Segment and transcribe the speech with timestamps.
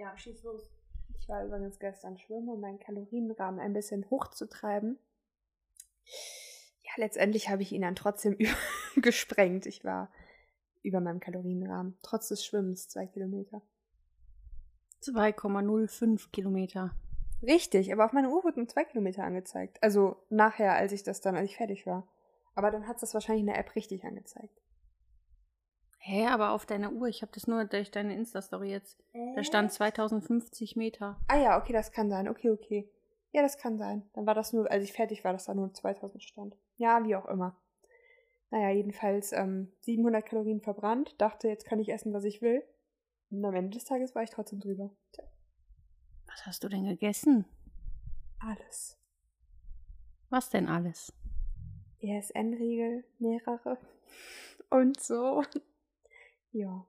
[0.00, 0.62] Ja, schieß los.
[1.18, 4.98] Ich war übrigens gestern schwimmen, um meinen Kalorienrahmen ein bisschen hochzutreiben.
[6.82, 8.38] Ja, letztendlich habe ich ihn dann trotzdem
[8.96, 9.66] gesprengt.
[9.66, 10.10] Ich war
[10.82, 13.60] über meinem Kalorienrahmen, trotz des Schwimmens, zwei Kilometer.
[15.02, 16.96] 2,05 Kilometer.
[17.42, 19.82] Richtig, aber auf meiner Uhr wurden zwei Kilometer angezeigt.
[19.82, 22.08] Also nachher, als ich das dann, als ich fertig war.
[22.54, 24.62] Aber dann hat es das wahrscheinlich in der App richtig angezeigt.
[26.02, 28.98] Hä, aber auf deiner Uhr, ich habe das nur durch deine Insta-Story jetzt.
[29.36, 31.20] Da stand 2050 Meter.
[31.28, 32.26] Ah ja, okay, das kann sein.
[32.26, 32.90] Okay, okay.
[33.32, 34.08] Ja, das kann sein.
[34.14, 36.56] Dann war das nur, als ich fertig war, dass da nur 2000 stand.
[36.78, 37.54] Ja, wie auch immer.
[38.50, 41.20] Naja, jedenfalls ähm, 700 Kalorien verbrannt.
[41.20, 42.64] Dachte, jetzt kann ich essen, was ich will.
[43.30, 44.90] Und am Ende des Tages war ich trotzdem drüber.
[45.12, 45.24] Tja.
[46.26, 47.44] Was hast du denn gegessen?
[48.38, 48.98] Alles.
[50.30, 51.12] Was denn alles?
[52.00, 53.76] ESN-Riegel, mehrere.
[54.70, 55.44] Und so.
[56.52, 56.86] Ja.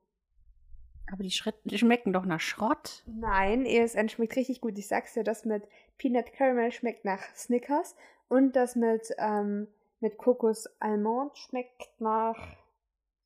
[1.11, 3.03] Aber die, Schritt, die schmecken doch nach Schrott.
[3.05, 4.77] Nein, ESN schmeckt richtig gut.
[4.77, 5.63] Ich sag's dir, das mit
[5.97, 7.95] Peanut Caramel schmeckt nach Snickers
[8.29, 9.67] und das mit, ähm,
[9.99, 12.37] mit Kokos Almond schmeckt nach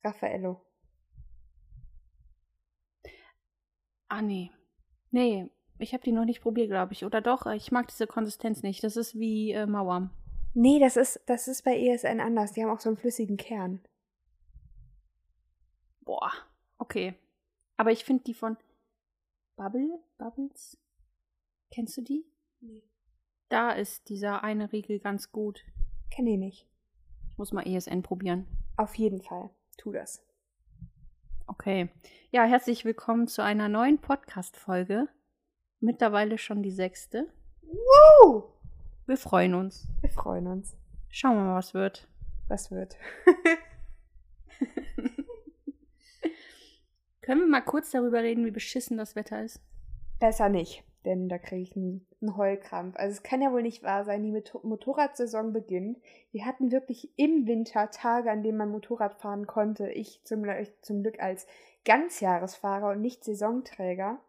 [0.02, 0.60] Raffaello.
[4.08, 4.50] Ah, nee.
[5.10, 7.04] Nee, ich habe die noch nicht probiert, glaube ich.
[7.04, 8.82] Oder doch, ich mag diese Konsistenz nicht.
[8.82, 10.10] Das ist wie äh, Mauern.
[10.54, 12.52] Nee, das ist, das ist bei ESN anders.
[12.52, 13.80] Die haben auch so einen flüssigen Kern.
[16.06, 16.32] Boah,
[16.78, 17.14] okay.
[17.76, 18.56] Aber ich finde die von
[19.56, 20.78] Bubble, Bubbles.
[21.70, 22.24] Kennst du die?
[22.60, 22.84] Nee.
[23.48, 25.64] Da ist dieser eine Riegel ganz gut.
[26.10, 26.68] Kenn ich nicht.
[27.28, 28.46] Ich muss mal ESN probieren.
[28.76, 29.50] Auf jeden Fall.
[29.78, 30.24] Tu das.
[31.48, 31.88] Okay.
[32.30, 35.08] Ja, herzlich willkommen zu einer neuen Podcast-Folge.
[35.80, 37.32] Mittlerweile schon die sechste.
[37.62, 38.44] Woo!
[39.06, 39.88] Wir freuen uns.
[40.00, 40.76] Wir freuen uns.
[41.10, 42.08] Schauen wir mal, was wird.
[42.46, 42.96] Was wird?
[47.26, 49.60] Können wir mal kurz darüber reden, wie beschissen das Wetter ist?
[50.20, 52.94] Besser nicht, denn da kriege ich einen, einen Heulkrampf.
[52.96, 55.98] Also es kann ja wohl nicht wahr sein, die Motor Motorradsaison beginnt.
[56.30, 59.90] Wir hatten wirklich im Winter Tage, an denen man Motorrad fahren konnte.
[59.90, 60.44] Ich zum,
[60.82, 61.48] zum Glück als
[61.84, 64.20] Ganzjahresfahrer und nicht Saisonträger,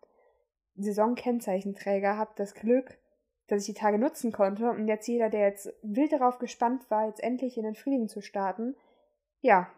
[0.78, 2.98] Saisonkennzeichenträger, habe das Glück,
[3.46, 4.72] dass ich die Tage nutzen konnte.
[4.72, 8.22] Und jetzt jeder, der jetzt wild darauf gespannt war, jetzt endlich in den Frühling zu
[8.22, 8.76] starten,
[9.42, 9.72] ja,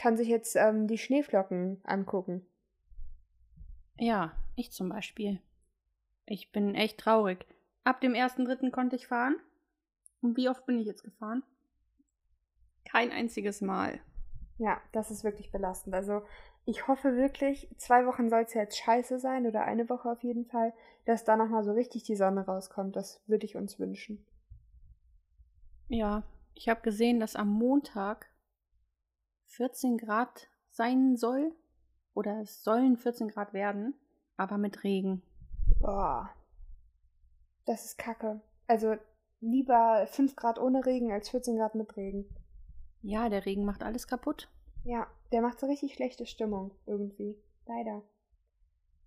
[0.00, 2.46] kann sich jetzt ähm, die Schneeflocken angucken.
[4.00, 5.40] Ja, ich zum Beispiel.
[6.24, 7.46] Ich bin echt traurig.
[7.84, 8.70] Ab dem 1.3.
[8.70, 9.36] konnte ich fahren.
[10.22, 11.42] Und wie oft bin ich jetzt gefahren?
[12.86, 14.00] Kein einziges Mal.
[14.56, 15.94] Ja, das ist wirklich belastend.
[15.94, 16.22] Also
[16.64, 20.22] ich hoffe wirklich, zwei Wochen soll es ja jetzt scheiße sein oder eine Woche auf
[20.22, 20.72] jeden Fall,
[21.04, 22.96] dass da nochmal so richtig die Sonne rauskommt.
[22.96, 24.24] Das würde ich uns wünschen.
[25.88, 26.22] Ja,
[26.54, 28.30] ich habe gesehen, dass am Montag
[29.48, 31.54] 14 Grad sein soll.
[32.14, 33.94] Oder es sollen 14 Grad werden,
[34.36, 35.22] aber mit Regen.
[35.78, 36.30] Boah.
[37.66, 38.40] Das ist kacke.
[38.66, 38.96] Also
[39.40, 42.26] lieber 5 Grad ohne Regen als 14 Grad mit Regen.
[43.02, 44.48] Ja, der Regen macht alles kaputt.
[44.84, 47.36] Ja, der macht so richtig schlechte Stimmung irgendwie.
[47.66, 48.02] Leider.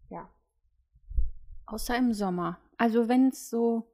[0.10, 0.30] Ja.
[1.66, 2.60] Außer im Sommer.
[2.78, 3.88] Also wenn es so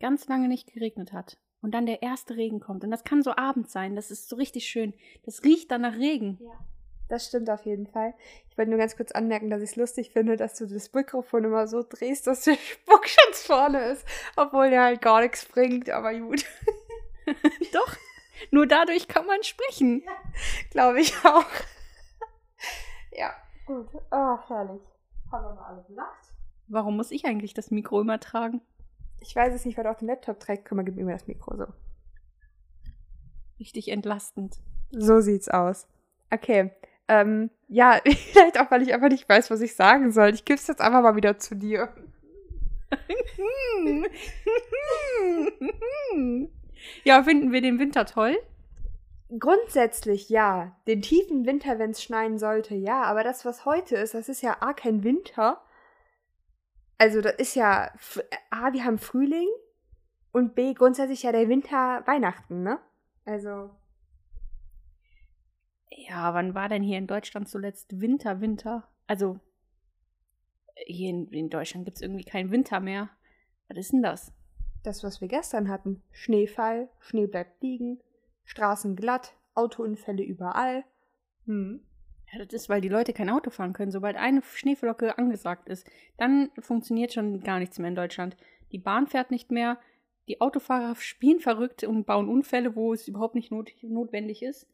[0.00, 2.84] ganz lange nicht geregnet hat und dann der erste Regen kommt.
[2.84, 3.96] Und das kann so abends sein.
[3.96, 4.94] Das ist so richtig schön.
[5.24, 6.38] Das riecht dann nach Regen.
[6.40, 6.58] Ja.
[7.10, 8.14] Das stimmt auf jeden Fall.
[8.48, 11.42] Ich wollte nur ganz kurz anmerken, dass ich es lustig finde, dass du das Mikrofon
[11.42, 14.06] immer so drehst, dass der Spuckschutz vorne ist,
[14.36, 16.44] obwohl der halt gar nichts bringt, aber gut.
[17.72, 17.96] Doch,
[18.52, 20.04] nur dadurch kann man sprechen.
[20.06, 20.12] Ja,
[20.70, 21.44] Glaube ich auch.
[23.10, 23.34] ja,
[23.66, 23.88] gut.
[24.12, 24.82] Oh, herrlich.
[25.32, 26.32] Haben wir mal alle gelacht?
[26.68, 28.60] Warum muss ich eigentlich das Mikro immer tragen?
[29.18, 30.64] Ich weiß es nicht, weil du auch den Laptop trägst.
[30.64, 31.66] Komm mal, gib mir das Mikro so.
[33.58, 34.60] Richtig entlastend.
[34.92, 35.88] So sieht's aus.
[36.30, 36.70] Okay.
[37.10, 40.32] Ähm, ja, vielleicht auch, weil ich einfach nicht weiß, was ich sagen soll.
[40.32, 41.92] Ich gebe es jetzt einfach mal wieder zu dir.
[47.04, 48.38] ja, finden wir den Winter toll?
[49.36, 50.76] Grundsätzlich ja.
[50.86, 53.02] Den tiefen Winter, wenn es schneien sollte, ja.
[53.02, 55.60] Aber das, was heute ist, das ist ja A, kein Winter.
[56.96, 57.90] Also, das ist ja
[58.50, 59.48] A, wir haben Frühling
[60.30, 62.78] und B, grundsätzlich ja der Winter Weihnachten, ne?
[63.24, 63.70] Also.
[65.90, 68.88] Ja, wann war denn hier in Deutschland zuletzt Winter, Winter?
[69.06, 69.40] Also,
[70.86, 73.10] hier in, in Deutschland gibt es irgendwie keinen Winter mehr.
[73.68, 74.32] Was ist denn das?
[74.82, 76.02] Das, was wir gestern hatten.
[76.12, 78.00] Schneefall, Schnee bleibt liegen,
[78.44, 80.84] Straßen glatt, Autounfälle überall.
[81.46, 81.82] Hm.
[82.32, 83.90] Ja, das ist, weil die Leute kein Auto fahren können.
[83.90, 88.36] Sobald eine Schneeflocke angesagt ist, dann funktioniert schon gar nichts mehr in Deutschland.
[88.70, 89.78] Die Bahn fährt nicht mehr,
[90.28, 94.68] die Autofahrer spielen verrückt und bauen Unfälle, wo es überhaupt nicht not notwendig ist.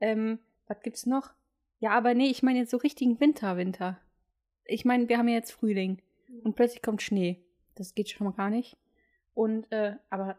[0.00, 0.38] Ähm,
[0.72, 1.30] was gibt's noch?
[1.78, 3.98] Ja, aber nee, ich meine jetzt so richtigen Winter, Winter.
[4.64, 6.00] Ich meine, wir haben ja jetzt Frühling.
[6.44, 7.44] und plötzlich kommt Schnee.
[7.74, 8.76] Das geht schon mal gar nicht.
[9.34, 10.38] Und, äh, aber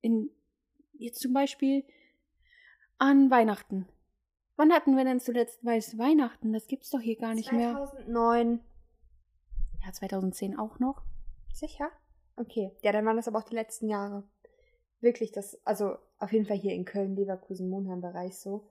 [0.00, 0.30] in,
[0.92, 1.84] jetzt zum Beispiel
[2.98, 3.86] an Weihnachten.
[4.56, 6.52] Wann hatten wir denn zuletzt weiß Weihnachten?
[6.52, 7.72] Das gibt's doch hier gar nicht 2009.
[7.72, 7.86] mehr.
[7.86, 8.60] 2009.
[9.84, 11.02] Ja, 2010 auch noch.
[11.52, 11.90] Sicher?
[12.36, 12.72] Okay.
[12.82, 14.24] Ja, dann waren das aber auch die letzten Jahre.
[15.00, 18.68] Wirklich, das, also auf jeden Fall hier in Köln, Leverkusen, Monheim-Bereich so.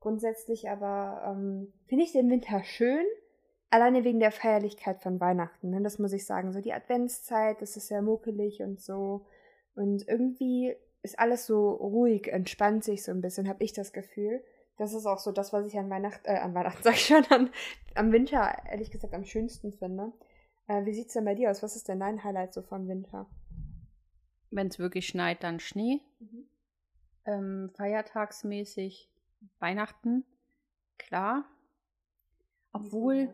[0.00, 3.04] Grundsätzlich aber ähm, finde ich den Winter schön,
[3.70, 5.70] alleine wegen der Feierlichkeit von Weihnachten.
[5.70, 5.82] Ne?
[5.82, 6.52] Das muss ich sagen.
[6.52, 9.26] So die Adventszeit, das ist sehr muckelig und so.
[9.74, 14.42] Und irgendwie ist alles so ruhig, entspannt sich so ein bisschen, habe ich das Gefühl.
[14.76, 17.24] Das ist auch so das, was ich an Weihnachten, äh, an Weihnachten sag ich schon,
[17.30, 17.50] an,
[17.94, 20.12] am Winter ehrlich gesagt am schönsten finde.
[20.66, 21.62] Äh, wie sieht's denn bei dir aus?
[21.62, 23.26] Was ist denn dein Highlight so vom Winter?
[24.50, 26.00] Wenn es wirklich schneit, dann Schnee.
[26.18, 26.46] Mhm.
[27.26, 29.09] Ähm, feiertagsmäßig
[29.58, 30.24] Weihnachten,
[30.98, 31.44] klar.
[32.72, 33.32] Obwohl,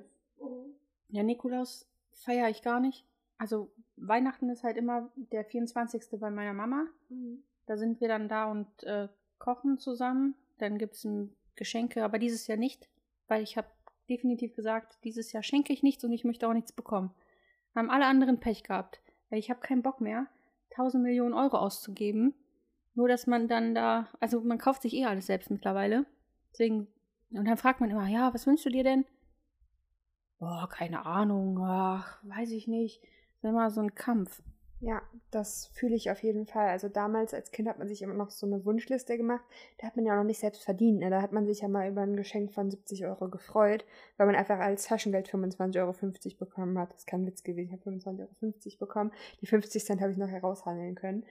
[1.09, 3.05] ja, Nikolaus feiere ich gar nicht.
[3.39, 6.19] Also Weihnachten ist halt immer der 24.
[6.19, 6.87] bei meiner Mama.
[7.09, 7.43] Mhm.
[7.67, 9.09] Da sind wir dann da und äh,
[9.39, 10.35] kochen zusammen.
[10.59, 11.07] Dann gibt es
[11.55, 12.89] Geschenke, aber dieses Jahr nicht,
[13.29, 13.69] weil ich habe
[14.09, 17.13] definitiv gesagt, dieses Jahr schenke ich nichts und ich möchte auch nichts bekommen.
[17.75, 19.03] Haben alle anderen Pech gehabt.
[19.29, 20.27] Weil ich habe keinen Bock mehr,
[20.71, 22.35] 1000 Millionen Euro auszugeben.
[22.97, 26.07] Nur, dass man dann da, also man kauft sich eh alles selbst mittlerweile.
[26.53, 26.89] Deswegen,
[27.31, 29.05] und dann fragt man immer, ja, was wünschst du dir denn?
[30.39, 33.03] Boah, keine Ahnung, ach, weiß ich nicht.
[33.03, 34.43] Das ist immer so ein Kampf.
[34.81, 36.69] Ja, das fühle ich auf jeden Fall.
[36.69, 39.45] Also damals als Kind hat man sich immer noch so eine Wunschliste gemacht.
[39.79, 41.01] Da hat man ja noch nicht selbst verdient.
[41.01, 41.11] Ne?
[41.11, 43.85] Da hat man sich ja mal über ein Geschenk von 70 Euro gefreut,
[44.17, 46.91] weil man einfach als Taschengeld 25,50 Euro bekommen hat.
[46.93, 47.75] Das ist kein Witz gewesen.
[47.75, 49.13] Ich habe 25,50 Euro bekommen.
[49.41, 51.25] Die 50 Cent habe ich noch heraushandeln können.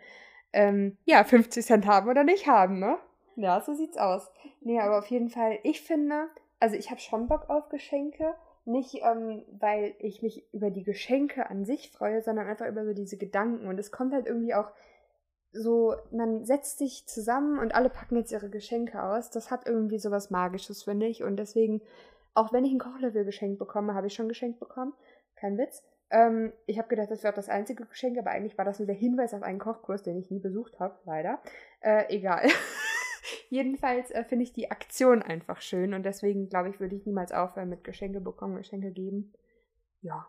[0.56, 2.98] Ähm, ja, 50 Cent haben oder nicht haben, ne?
[3.36, 4.32] Ja, so sieht's aus.
[4.62, 6.30] Nee, aber auf jeden Fall, ich finde,
[6.62, 11.50] also ich habe schon Bock auf Geschenke, nicht, ähm, weil ich mich über die Geschenke
[11.50, 13.68] an sich freue, sondern einfach über so diese Gedanken.
[13.68, 14.72] Und es kommt halt irgendwie auch
[15.52, 19.30] so, man setzt sich zusammen und alle packen jetzt ihre Geschenke aus.
[19.30, 21.22] Das hat irgendwie so was Magisches, finde ich.
[21.22, 21.82] Und deswegen,
[22.34, 24.94] auch wenn ich ein Kochlöffel geschenkt bekomme, habe ich schon geschenkt bekommen.
[25.36, 25.84] Kein Witz.
[26.16, 28.86] Ähm, ich habe gedacht, das wäre auch das einzige Geschenk, aber eigentlich war das nur
[28.86, 31.42] der Hinweis auf einen Kochkurs, den ich nie besucht habe, leider.
[31.82, 32.48] Äh, egal.
[33.50, 37.34] Jedenfalls äh, finde ich die Aktion einfach schön und deswegen glaube ich, würde ich niemals
[37.34, 39.34] aufhören mit Geschenke bekommen, Geschenke geben.
[40.02, 40.26] Ja.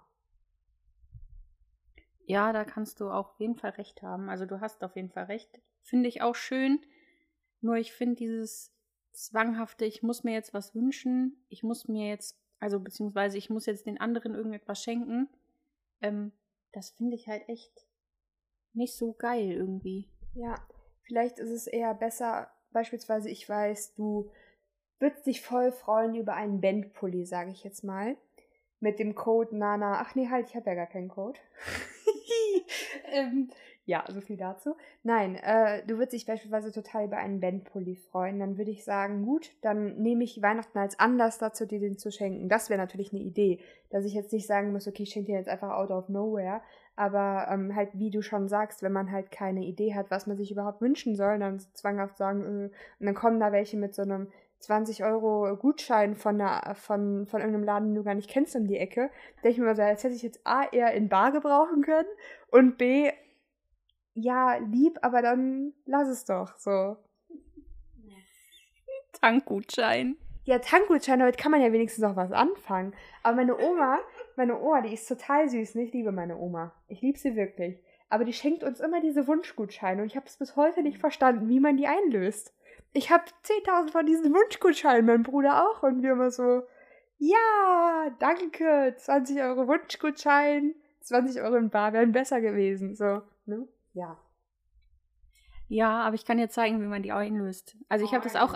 [2.24, 4.28] Ja, da kannst du auch auf jeden Fall recht haben.
[4.28, 5.60] Also du hast auf jeden Fall recht.
[5.82, 6.80] Finde ich auch schön.
[7.60, 8.74] Nur ich finde dieses
[9.12, 13.66] zwanghafte, ich muss mir jetzt was wünschen, ich muss mir jetzt, also beziehungsweise ich muss
[13.66, 15.28] jetzt den anderen irgendetwas schenken,
[16.00, 16.32] ähm,
[16.72, 17.86] das finde ich halt echt
[18.72, 20.10] nicht so geil irgendwie.
[20.34, 20.54] Ja,
[21.02, 24.30] vielleicht ist es eher besser, Beispielsweise, ich weiß, du
[24.98, 28.18] würdest dich voll freuen über einen Bandpulli, sage ich jetzt mal.
[28.80, 29.98] Mit dem Code Nana.
[30.02, 31.38] Ach nee, halt, ich habe ja gar keinen Code.
[33.12, 33.50] ähm,
[33.86, 34.74] ja, so viel dazu.
[35.04, 38.40] Nein, äh, du würdest dich beispielsweise total über einen Bandpulli freuen.
[38.40, 42.10] Dann würde ich sagen, gut, dann nehme ich Weihnachten als Anlass dazu, dir den zu
[42.10, 42.48] schenken.
[42.48, 43.60] Das wäre natürlich eine Idee,
[43.90, 46.62] dass ich jetzt nicht sagen muss, okay, ich schenke dir jetzt einfach out of nowhere,
[46.96, 50.36] aber ähm, halt, wie du schon sagst, wenn man halt keine Idee hat, was man
[50.36, 54.02] sich überhaupt wünschen soll, dann zwanghaft sagen, äh, und dann kommen da welche mit so
[54.02, 54.26] einem
[54.58, 56.42] 20 Euro Gutschein von,
[56.74, 59.10] von, von irgendeinem Laden, den du gar nicht kennst, um die Ecke.
[59.44, 62.08] Denke ich mir mal so, als hätte ich jetzt A eher in Bar gebrauchen können
[62.50, 63.12] und B,
[64.16, 66.96] ja, lieb, aber dann lass es doch so.
[69.20, 70.16] Tankgutschein.
[70.44, 72.94] Ja, Tankgutschein, damit kann man ja wenigstens noch was anfangen.
[73.22, 73.98] Aber meine Oma,
[74.36, 75.74] meine Oma, die ist total süß.
[75.74, 75.82] Ne?
[75.82, 76.72] Ich liebe meine Oma.
[76.88, 77.82] Ich liebe sie wirklich.
[78.08, 81.48] Aber die schenkt uns immer diese Wunschgutscheine und ich habe es bis heute nicht verstanden,
[81.48, 82.54] wie man die einlöst.
[82.92, 85.82] Ich habe 10.000 von diesen Wunschgutscheinen, mein Bruder auch.
[85.82, 86.62] Und wir immer so,
[87.18, 92.94] ja, danke, 20 Euro Wunschgutschein, 20 Euro in Bar wären besser gewesen.
[92.94, 93.66] So, ne?
[93.96, 94.18] Ja.
[95.68, 97.76] Ja, aber ich kann dir zeigen, wie man die einlöst.
[97.88, 98.52] Also ich habe das auch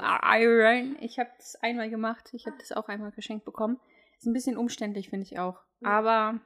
[1.00, 3.80] ich habe das einmal gemacht, ich habe das auch einmal geschenkt bekommen.
[4.18, 5.59] Ist ein bisschen umständlich, finde ich auch.
[5.82, 6.38] Aber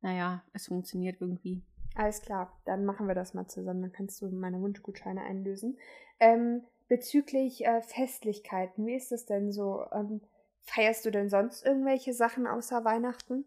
[0.00, 1.62] naja, es funktioniert irgendwie.
[1.96, 3.82] Alles klar, dann machen wir das mal zusammen.
[3.82, 5.76] Dann kannst du meine Wunschgutscheine einlösen.
[6.20, 9.84] Ähm, bezüglich äh, Festlichkeiten, wie ist das denn so?
[9.92, 10.20] Ähm,
[10.62, 13.44] feierst du denn sonst irgendwelche Sachen außer Weihnachten?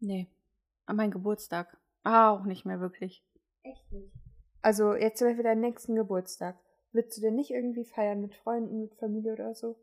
[0.00, 0.28] Nee,
[0.86, 1.79] an meinem Geburtstag.
[2.04, 3.24] Auch nicht mehr wirklich.
[3.62, 4.12] Echt nicht.
[4.62, 6.58] Also jetzt zum Beispiel deinen nächsten Geburtstag.
[6.92, 9.76] Würdest du denn nicht irgendwie feiern mit Freunden, mit Familie oder so?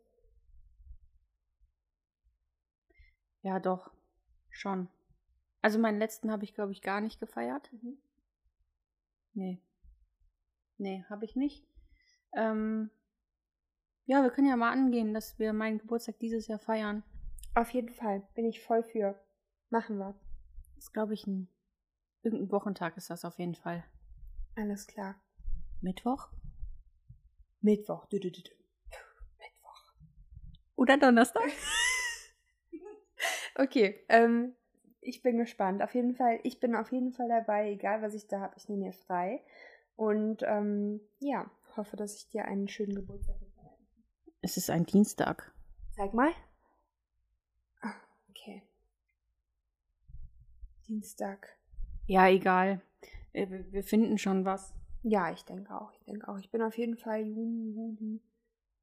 [3.42, 3.90] Ja, doch.
[4.50, 4.88] Schon.
[5.62, 7.72] Also meinen letzten habe ich, glaube ich, gar nicht gefeiert.
[7.72, 7.98] Mhm.
[9.34, 9.62] Nee.
[10.76, 11.66] Nee, habe ich nicht.
[12.34, 12.90] Ähm,
[14.04, 17.02] ja, wir können ja mal angehen, dass wir meinen Geburtstag dieses Jahr feiern.
[17.54, 18.22] Auf jeden Fall.
[18.34, 19.18] Bin ich voll für.
[19.70, 20.14] Machen wir.
[20.74, 21.48] Das ist, glaube ich, ein.
[22.28, 23.82] Irgendein Wochentag ist das auf jeden Fall.
[24.54, 25.14] Alles klar.
[25.80, 26.28] Mittwoch?
[27.62, 28.04] Mittwoch.
[28.04, 28.50] Du, du, du, du.
[29.38, 29.94] Mittwoch.
[30.76, 31.44] Oder Donnerstag?
[33.60, 34.54] Okay, ähm,
[35.00, 35.82] ich bin gespannt.
[35.82, 38.68] Auf jeden Fall, ich bin auf jeden Fall dabei, egal was ich da habe, ich
[38.68, 39.42] nehme mir frei.
[39.96, 43.76] Und ähm, ja, hoffe, dass ich dir einen schönen Geburtstag habe.
[44.42, 45.52] Es ist ein Dienstag.
[45.96, 46.30] Zeig mal.
[47.80, 47.94] Ah,
[48.30, 48.62] okay.
[50.86, 51.57] Dienstag.
[52.08, 52.80] Ja, egal.
[53.34, 54.74] Äh, Wir finden schon was.
[55.02, 55.92] Ja, ich denke auch.
[55.92, 56.38] Ich denke auch.
[56.38, 58.22] Ich bin auf jeden Fall Juni, Juli.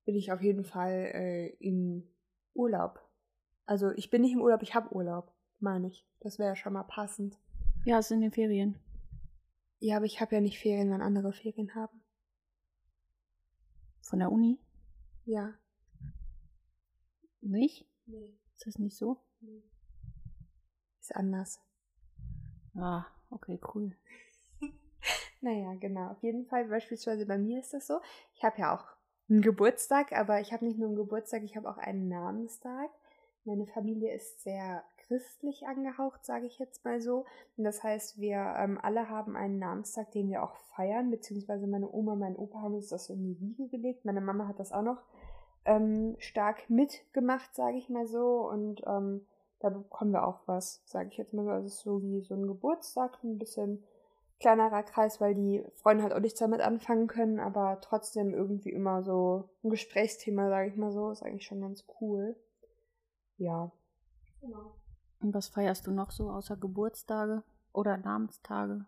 [0.05, 2.07] Bin ich auf jeden Fall äh, in
[2.53, 3.01] Urlaub.
[3.65, 6.05] Also ich bin nicht im Urlaub, ich habe Urlaub, meine ich.
[6.19, 7.39] Das wäre ja schon mal passend.
[7.83, 8.77] Ja, es sind die Ferien.
[9.79, 11.99] Ja, aber ich habe ja nicht Ferien, wenn andere Ferien haben.
[14.01, 14.59] Von der Uni?
[15.25, 15.55] Ja.
[17.41, 17.87] Nicht?
[18.05, 18.37] Nee.
[18.55, 19.17] Ist das nicht so?
[20.99, 21.59] Ist anders.
[22.75, 23.05] Ah,
[23.35, 23.91] okay, cool.
[25.41, 26.09] Naja, genau.
[26.09, 27.99] Auf jeden Fall, beispielsweise bei mir ist das so.
[28.33, 28.85] Ich habe ja auch
[29.29, 32.89] einen Geburtstag, aber ich habe nicht nur einen Geburtstag, ich habe auch einen Namenstag.
[33.43, 37.25] Meine Familie ist sehr christlich angehaucht, sage ich jetzt mal so.
[37.57, 41.91] Und das heißt, wir ähm, alle haben einen Namenstag, den wir auch feiern, beziehungsweise meine
[41.91, 44.05] Oma mein Opa haben uns das in die Wiege gelegt.
[44.05, 45.03] Meine Mama hat das auch noch
[45.65, 48.49] ähm, stark mitgemacht, sage ich mal so.
[48.49, 49.27] Und ähm,
[49.65, 51.49] da bekommen wir auch was, sage ich jetzt mal so.
[51.49, 53.83] Also es ist so wie so ein Geburtstag, ein bisschen
[54.39, 59.01] kleinerer Kreis, weil die Freunde halt auch nichts damit anfangen können, aber trotzdem irgendwie immer
[59.01, 62.35] so ein Gesprächsthema, sage ich mal so, ist eigentlich schon ganz cool.
[63.37, 63.71] Ja.
[64.41, 64.75] Genau.
[65.19, 67.41] Und was feierst du noch so außer Geburtstage
[67.73, 68.85] oder Namenstage?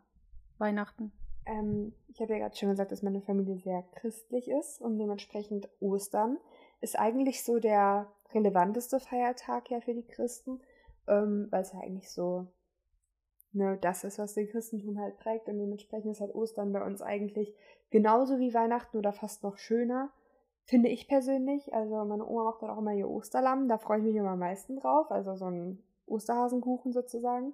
[0.60, 1.12] Weihnachten?
[1.48, 5.70] Ähm, ich habe ja gerade schon gesagt, dass meine Familie sehr christlich ist und dementsprechend
[5.80, 6.38] Ostern
[6.82, 10.62] ist eigentlich so der relevanteste Feiertag ja für die Christen,
[11.08, 12.48] ähm, weil es ja eigentlich so
[13.58, 17.02] ne, das ist, was den Christentum halt prägt und dementsprechend ist halt Ostern bei uns
[17.02, 17.54] eigentlich
[17.90, 20.12] genauso wie Weihnachten oder fast noch schöner,
[20.64, 21.74] finde ich persönlich.
[21.74, 24.40] Also meine Oma macht dann auch immer ihr Osterlamm, da freue ich mich immer am
[24.40, 27.54] meisten drauf, also so ein Osterhasenkuchen sozusagen.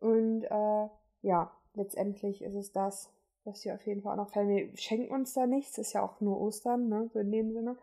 [0.00, 0.88] Und äh,
[1.22, 3.10] ja, letztendlich ist es das,
[3.44, 4.48] was wir auf jeden Fall auch noch feiern.
[4.48, 7.76] Wir schenken uns da nichts, ist ja auch nur Ostern, ne, so in dem Sinne.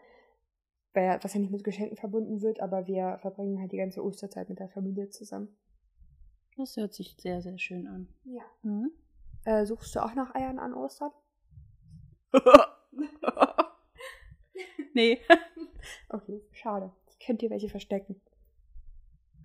[0.94, 4.50] Weil Was ja nicht mit Geschenken verbunden wird, aber wir verbringen halt die ganze Osterzeit
[4.50, 5.56] mit der Familie zusammen.
[6.58, 8.10] Das hört sich sehr, sehr schön an.
[8.26, 8.44] Ja.
[8.64, 8.92] Mhm.
[9.46, 11.12] Äh, suchst du auch nach Eiern an Ostern?
[14.94, 15.20] nee.
[16.10, 16.92] Okay, schade.
[17.08, 18.22] Ich könnte dir welche verstecken.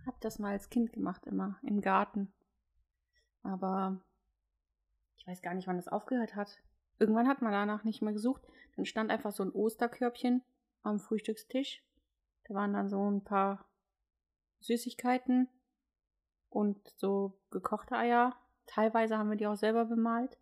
[0.04, 2.32] Hab das mal als Kind gemacht, immer im Garten.
[3.42, 4.00] Aber
[5.16, 6.58] ich weiß gar nicht, wann das aufgehört hat.
[6.98, 8.42] Irgendwann hat man danach nicht mehr gesucht.
[8.76, 10.42] Dann stand einfach so ein Osterkörbchen
[10.84, 11.82] am Frühstückstisch.
[12.46, 13.64] Da waren dann so ein paar
[14.60, 15.48] Süßigkeiten
[16.50, 18.36] und so gekochte Eier.
[18.66, 20.38] Teilweise haben wir die auch selber bemalt.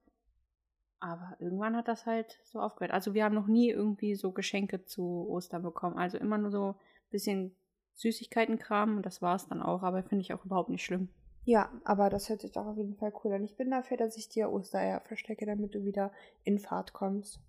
[1.01, 2.93] Aber irgendwann hat das halt so aufgehört.
[2.93, 5.99] Also wir haben noch nie irgendwie so Geschenke zu Ostern bekommen.
[5.99, 7.57] Also immer nur so ein bisschen
[7.95, 9.83] Süßigkeitenkram und das war es dann auch.
[9.83, 11.09] Aber finde ich auch überhaupt nicht schlimm.
[11.45, 13.45] Ja, aber das hört sich doch auf jeden Fall cool an.
[13.45, 16.13] Ich bin dafür, dass ich dir Ostereier verstecke, damit du wieder
[16.45, 17.41] in Fahrt kommst.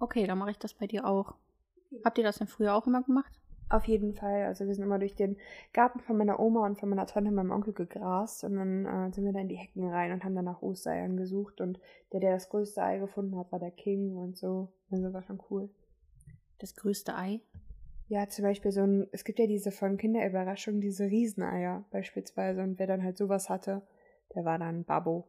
[0.00, 1.34] Okay, dann mache ich das bei dir auch.
[2.04, 3.40] Habt ihr das denn früher auch immer gemacht?
[3.70, 4.46] Auf jeden Fall.
[4.46, 5.36] Also wir sind immer durch den
[5.74, 9.12] Garten von meiner Oma und von meiner Tante und meinem Onkel gegrast und dann äh,
[9.12, 11.78] sind wir da in die Hecken rein und haben dann nach Ostereiern gesucht und
[12.12, 14.72] der, der das größte Ei gefunden hat, war der King und so.
[14.90, 15.68] Also war schon cool.
[16.58, 17.40] Das größte Ei?
[18.08, 22.78] Ja, zum Beispiel so ein, es gibt ja diese von Kinderüberraschung, diese Rieseneier beispielsweise und
[22.78, 23.82] wer dann halt sowas hatte,
[24.34, 25.28] der war dann Babbo.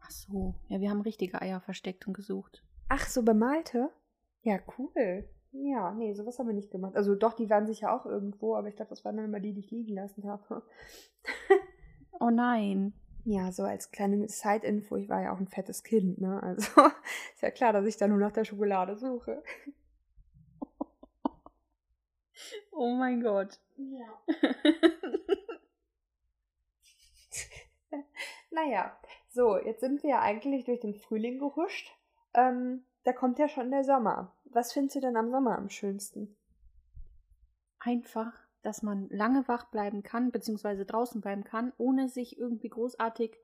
[0.00, 0.54] Ach so.
[0.68, 2.64] Ja, wir haben richtige Eier versteckt und gesucht.
[2.88, 3.90] Ach, so bemalte?
[4.42, 5.28] Ja, cool.
[5.60, 6.96] Ja, nee, sowas haben wir nicht gemacht.
[6.96, 9.52] Also doch, die waren sicher auch irgendwo, aber ich glaube, das waren dann immer die,
[9.52, 10.62] die ich liegen lassen habe.
[12.20, 12.94] Oh nein.
[13.24, 16.42] Ja, so als kleine Side-Info, ich war ja auch ein fettes Kind, ne?
[16.42, 16.68] Also
[17.32, 19.42] ist ja klar, dass ich da nur nach der Schokolade suche.
[22.72, 23.58] Oh mein Gott.
[23.76, 24.06] Ja.
[28.50, 28.96] naja,
[29.30, 31.92] so, jetzt sind wir ja eigentlich durch den Frühling gehuscht.
[32.34, 34.32] Ähm, da kommt ja schon der Sommer.
[34.50, 36.36] Was findest du denn am Sommer am schönsten?
[37.78, 43.38] Einfach, dass man lange wach bleiben kann, beziehungsweise draußen bleiben kann, ohne sich irgendwie großartig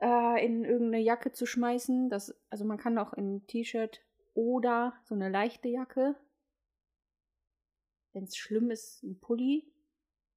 [0.00, 2.10] äh, in irgendeine Jacke zu schmeißen.
[2.10, 4.02] Das, also man kann auch in ein T-Shirt
[4.34, 6.14] oder so eine leichte Jacke,
[8.12, 9.72] wenn es schlimm ist, ein Pulli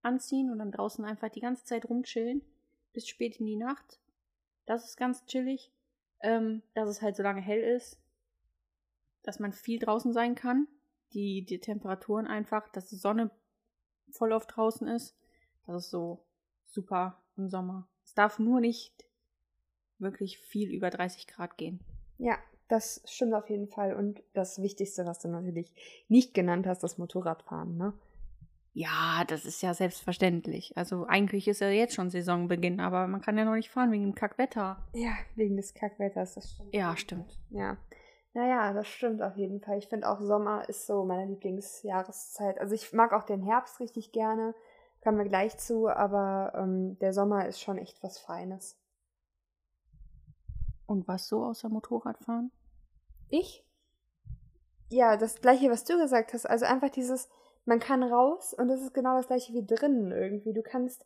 [0.02, 2.42] anziehen und dann draußen einfach die ganze Zeit rumchillen
[2.94, 4.00] bis spät in die Nacht.
[4.66, 5.72] Das ist ganz chillig.
[6.24, 8.00] Ähm, dass es halt so lange hell ist,
[9.24, 10.68] dass man viel draußen sein kann.
[11.14, 13.32] Die, die Temperaturen einfach, dass die Sonne
[14.12, 15.16] voll auf draußen ist.
[15.66, 16.26] Dass es so
[16.66, 17.88] super im Sommer.
[18.04, 19.06] Es darf nur nicht
[20.00, 21.80] wirklich viel über 30 Grad gehen.
[22.18, 22.38] Ja,
[22.68, 23.94] das stimmt auf jeden Fall.
[23.96, 25.74] Und das Wichtigste, was du natürlich
[26.08, 27.94] nicht genannt hast, das Motorradfahren, ne?
[28.74, 30.78] Ja, das ist ja selbstverständlich.
[30.78, 34.04] Also eigentlich ist ja jetzt schon Saisonbeginn, aber man kann ja noch nicht fahren wegen
[34.04, 34.82] dem Kackwetter.
[34.94, 36.74] Ja, wegen des Kackwetters, das stimmt.
[36.74, 37.38] Ja, stimmt.
[37.50, 37.78] Ja.
[38.34, 39.78] Naja, das stimmt auf jeden Fall.
[39.78, 42.60] Ich finde auch Sommer ist so meine Lieblingsjahreszeit.
[42.60, 44.56] Also ich mag auch den Herbst richtig gerne,
[45.04, 48.78] kommen wir gleich zu, aber ähm, der Sommer ist schon echt was Feines.
[50.86, 52.52] Und was so außer Motorradfahren?
[53.30, 53.66] Ich?
[54.90, 56.46] Ja, das gleiche, was du gesagt hast.
[56.46, 57.30] Also einfach dieses,
[57.66, 60.54] man kann raus und das ist genau das gleiche wie drinnen irgendwie.
[60.54, 61.06] Du kannst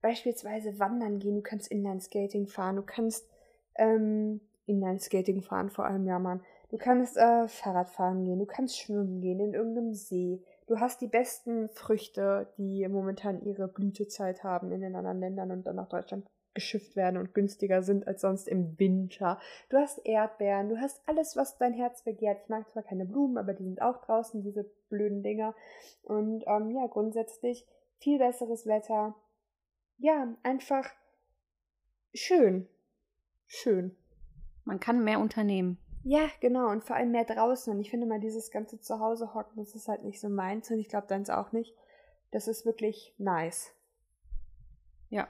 [0.00, 3.28] beispielsweise wandern gehen, du kannst Inline-Skating fahren, du kannst
[3.76, 6.42] ähm, Inline-Skating fahren vor allem, ja Mann.
[6.68, 10.42] Du kannst äh, Fahrrad fahren gehen, du kannst schwimmen gehen in irgendeinem See.
[10.66, 15.64] Du hast die besten Früchte, die momentan ihre Blütezeit haben in den anderen Ländern und
[15.66, 19.38] dann nach Deutschland geschifft werden und günstiger sind als sonst im Winter.
[19.68, 22.40] Du hast Erdbeeren, du hast alles, was dein Herz begehrt.
[22.42, 25.54] Ich mag zwar keine Blumen, aber die sind auch draußen, diese blöden Dinger.
[26.02, 27.66] Und ähm, ja, grundsätzlich
[27.98, 29.14] viel besseres Wetter.
[29.98, 30.88] Ja, einfach
[32.14, 32.66] schön.
[33.46, 33.94] Schön.
[34.64, 35.78] Man kann mehr unternehmen.
[36.08, 36.70] Ja, genau.
[36.70, 37.74] Und vor allem mehr draußen.
[37.74, 40.70] Und ich finde mal, dieses ganze Zuhause hocken, das ist halt nicht so meins.
[40.70, 41.74] Und ich glaube, deins auch nicht.
[42.30, 43.74] Das ist wirklich nice.
[45.10, 45.26] Ja,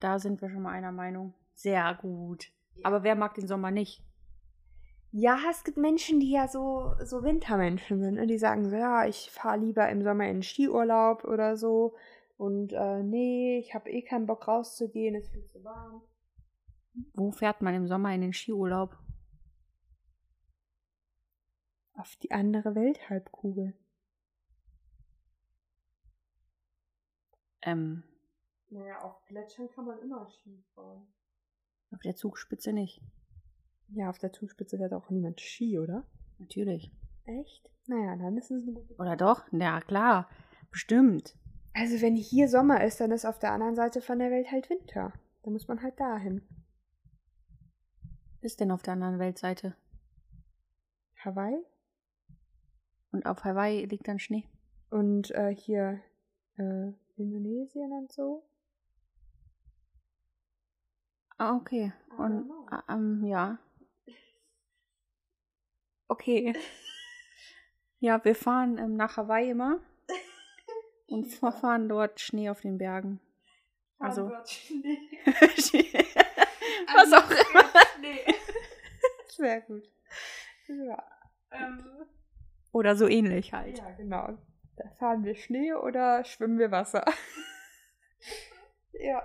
[0.00, 1.32] da sind wir schon mal einer Meinung.
[1.54, 2.52] Sehr gut.
[2.82, 4.04] Aber wer mag den Sommer nicht?
[5.10, 8.16] Ja, es gibt Menschen, die ja so, so Wintermenschen sind.
[8.16, 8.26] Ne?
[8.26, 11.94] Die sagen so, ja, ich fahre lieber im Sommer in den Skiurlaub oder so.
[12.36, 16.02] Und äh, nee, ich habe eh keinen Bock rauszugehen, es ist viel zu warm.
[17.14, 18.98] Wo fährt man im Sommer in den Skiurlaub?
[22.04, 23.72] Auf die andere Welthalbkugel.
[27.62, 28.02] Ähm,
[28.68, 31.06] Naja, auf Gletschern kann man immer Ski fahren.
[31.92, 33.00] auf der Zugspitze nicht.
[33.88, 36.06] Ja, auf der Zugspitze fährt auch niemand Ski, oder?
[36.38, 36.92] Natürlich.
[37.24, 37.70] Echt?
[37.86, 39.50] Naja, dann ist es eine gute Oder doch?
[39.50, 40.28] Ja, klar.
[40.70, 41.34] Bestimmt.
[41.72, 44.68] Also wenn hier Sommer ist, dann ist auf der anderen Seite von der Welt halt
[44.68, 45.14] Winter.
[45.42, 46.46] Da muss man halt dahin.
[48.42, 49.74] Ist denn auf der anderen Weltseite?
[51.16, 51.64] Hawaii
[53.14, 54.44] Und auf Hawaii liegt dann Schnee.
[54.90, 56.00] und äh, hier
[56.58, 58.42] äh, Indonesien und so.
[61.38, 61.92] Ah, okay.
[62.18, 63.58] Und ah, ähm, ja.
[66.08, 66.54] Okay.
[68.00, 69.78] Ja, wir fahren ähm, nach Hawaii immer
[71.06, 73.20] und fa- fahren dort Schnee auf den Bergen.
[74.00, 74.28] Also.
[76.94, 77.70] Was auch immer.
[79.28, 79.88] Sehr gut.
[80.68, 81.02] Ja.
[81.52, 81.84] Ähm,
[82.74, 83.78] Oder so ähnlich halt.
[83.78, 84.36] ja, genau.
[84.76, 87.04] Da fahren wir Schnee oder schwimmen wir Wasser?
[88.92, 89.22] ja.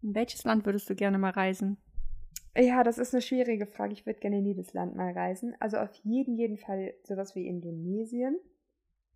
[0.00, 1.76] In welches Land würdest du gerne mal reisen?
[2.56, 3.94] Ja, das ist eine schwierige Frage.
[3.94, 5.56] Ich würde gerne in jedes Land mal reisen.
[5.58, 8.38] Also auf jeden, jeden Fall sowas wie Indonesien.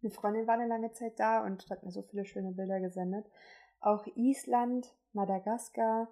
[0.02, 3.26] Eine Freundin war eine lange Zeit da und hat mir so viele schöne Bilder gesendet.
[3.78, 6.08] Auch Island, Madagaskar.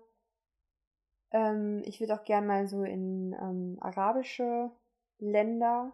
[1.33, 4.71] Ähm, ich würde auch gerne mal so in ähm, arabische
[5.19, 5.93] Länder,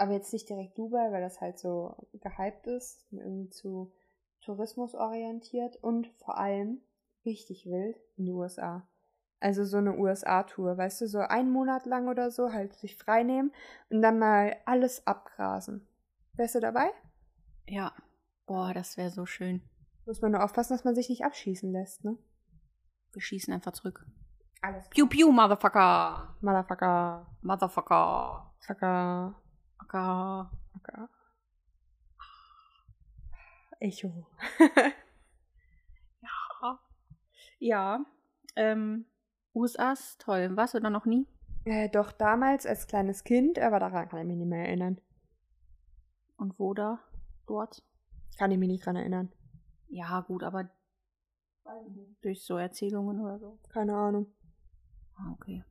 [0.00, 3.92] aber jetzt nicht direkt Dubai, weil das halt so gehypt ist, irgendwie zu
[4.40, 6.80] Tourismus orientiert und vor allem
[7.24, 8.88] richtig wild in die USA.
[9.40, 13.22] Also so eine USA-Tour, weißt du, so einen Monat lang oder so, halt sich frei
[13.22, 13.52] nehmen
[13.90, 15.86] und dann mal alles abgrasen.
[16.34, 16.90] Wärst du dabei?
[17.66, 17.92] Ja.
[18.46, 19.62] Boah, das wäre so schön.
[20.06, 22.16] Muss man nur aufpassen, dass man sich nicht abschießen lässt, ne?
[23.12, 24.06] Wir schießen einfach zurück.
[24.62, 24.88] Alles.
[24.88, 26.36] Piu piu, Motherfucker.
[26.40, 27.26] Motherfucker.
[27.42, 28.54] Motherfucker.
[28.60, 29.34] Fucker.
[29.90, 30.50] Fucker.
[30.72, 31.08] Fucker.
[33.80, 34.26] Echo.
[37.62, 38.06] Ja.
[38.56, 39.04] Ähm,
[39.54, 40.56] USA ist toll.
[40.56, 41.26] Warst du da noch nie?
[41.66, 44.98] Äh, doch damals als kleines Kind, aber daran kann ich mich nicht mehr erinnern.
[46.38, 47.00] Und wo da?
[47.46, 47.82] Dort?
[48.38, 49.30] Kann ich mich nicht dran erinnern.
[49.88, 50.70] Ja, gut, aber
[52.22, 53.58] durch so Erzählungen oder so.
[53.68, 54.32] Keine Ahnung.
[55.16, 55.62] Ah, okay.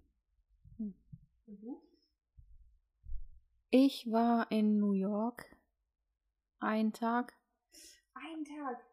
[3.71, 5.45] Ich war in New York.
[6.59, 7.33] Einen Tag.
[8.13, 8.83] Ein Tag.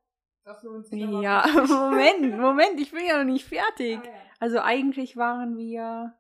[0.45, 3.99] Das lohnt Ja, Moment, Moment, ich bin ja noch nicht fertig.
[4.39, 6.15] Also eigentlich waren wir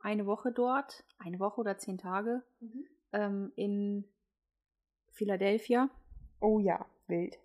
[0.00, 2.86] eine Woche dort, eine Woche oder zehn Tage, Mhm.
[3.12, 4.04] ähm, in
[5.12, 5.88] Philadelphia
[6.40, 7.38] Oh ja, wild.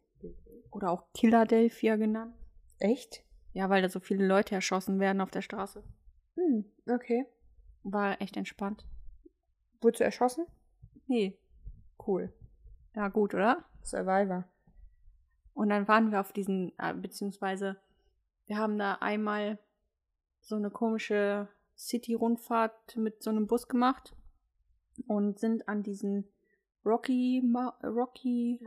[0.71, 2.33] oder auch Philadelphia genannt.
[2.79, 3.23] Echt?
[3.53, 5.83] Ja, weil da so viele Leute erschossen werden auf der Straße.
[6.35, 7.25] Hm, okay.
[7.83, 8.85] War echt entspannt.
[9.81, 10.45] Wurdest du erschossen?
[11.07, 11.37] Nee.
[12.05, 12.33] Cool.
[12.95, 13.65] Ja, gut, oder?
[13.83, 14.45] Survivor.
[15.53, 17.77] Und dann waren wir auf diesen, äh, beziehungsweise
[18.45, 19.59] wir haben da einmal
[20.41, 24.15] so eine komische City-Rundfahrt mit so einem Bus gemacht
[25.07, 26.31] und sind an diesen
[26.85, 28.65] Rocky, Ma Rocky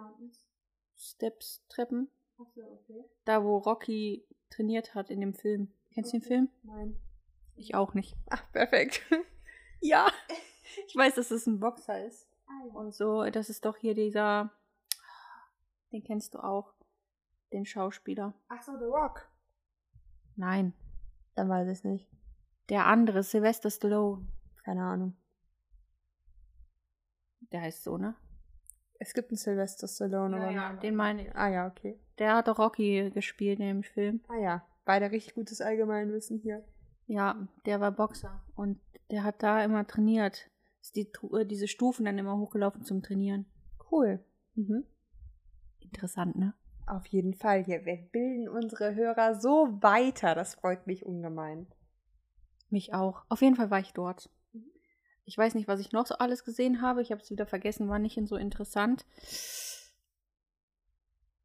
[0.95, 3.05] Steps Treppen, Achso, okay.
[3.25, 5.73] da wo Rocky trainiert hat in dem Film.
[5.93, 6.49] Kennst du den Film?
[6.63, 6.97] Nein.
[7.57, 8.17] Ich auch nicht.
[8.29, 9.03] Ach, perfekt.
[9.83, 10.09] Ja.
[10.87, 12.29] Ich weiß, dass es ein Boxer ist.
[12.49, 12.73] Ja.
[12.75, 14.51] Und so, das ist doch hier dieser,
[15.93, 16.75] den kennst du auch,
[17.53, 18.35] den Schauspieler.
[18.49, 19.29] Ach so, The Rock.
[20.37, 20.73] Nein,
[21.35, 22.09] Dann weiß ich es nicht.
[22.69, 24.27] der andere, Sylvester Stallone.
[24.65, 25.17] Keine Ahnung.
[27.53, 28.15] Der heißt so, ne?
[28.99, 30.81] Es gibt einen Sylvester Stallone, aber nein.
[30.81, 31.35] den meine ich.
[31.35, 31.99] Ah ja, okay.
[32.19, 34.21] Der hat doch Rocky gespielt in dem Film.
[34.29, 34.67] Ah ja.
[34.85, 36.65] Beide richtig gutes Allgemeinwissen hier.
[37.07, 38.79] Ja, der war Boxer und
[39.11, 40.50] der hat da immer trainiert.
[40.81, 43.47] Ist die, äh, diese Stufen dann immer hochgelaufen zum Trainieren.
[43.91, 44.25] Cool.
[44.55, 44.85] Mhm.
[45.81, 46.55] Interessant, ne?
[46.87, 47.65] Auf jeden Fall.
[47.65, 50.35] Hier, wir bilden unsere Hörer so weiter.
[50.35, 51.67] Das freut mich ungemein.
[52.69, 53.25] Mich auch.
[53.29, 54.31] Auf jeden Fall war ich dort.
[55.25, 57.03] Ich weiß nicht, was ich noch so alles gesehen habe.
[57.03, 59.07] Ich habe es wieder vergessen, war nicht so interessant.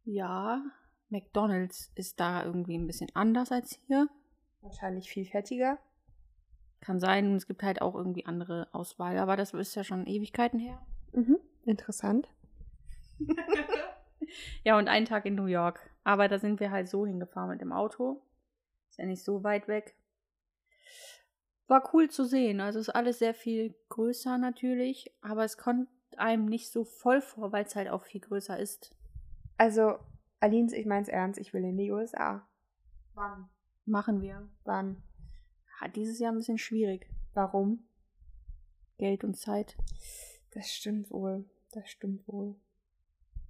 [0.04, 0.64] Ja,
[1.10, 4.08] McDonald's ist da irgendwie ein bisschen anders als hier.
[4.62, 5.78] Wahrscheinlich vielfältiger.
[6.86, 9.18] Kann sein, es gibt halt auch irgendwie andere Auswahl.
[9.18, 10.86] Aber das ist ja schon Ewigkeiten her.
[11.14, 11.40] Mhm.
[11.66, 12.30] Interessant.
[14.64, 15.80] Ja, und einen Tag in New York.
[16.04, 18.24] Aber da sind wir halt so hingefahren mit dem Auto.
[18.90, 19.96] Ist ja nicht so weit weg.
[21.68, 22.60] War cool zu sehen.
[22.60, 25.14] Also ist alles sehr viel größer natürlich.
[25.22, 28.96] Aber es kommt einem nicht so voll vor, weil es halt auch viel größer ist.
[29.58, 30.00] Also,
[30.40, 31.40] Alins, ich mein's ernst.
[31.40, 32.48] Ich will in die USA.
[33.14, 33.48] Wann?
[33.86, 34.50] Machen wir.
[34.64, 35.04] Wann?
[35.80, 37.08] Hat dieses Jahr ein bisschen schwierig.
[37.34, 37.84] Warum?
[38.98, 39.76] Geld und Zeit.
[40.52, 41.46] Das stimmt wohl.
[41.72, 42.56] Das stimmt wohl.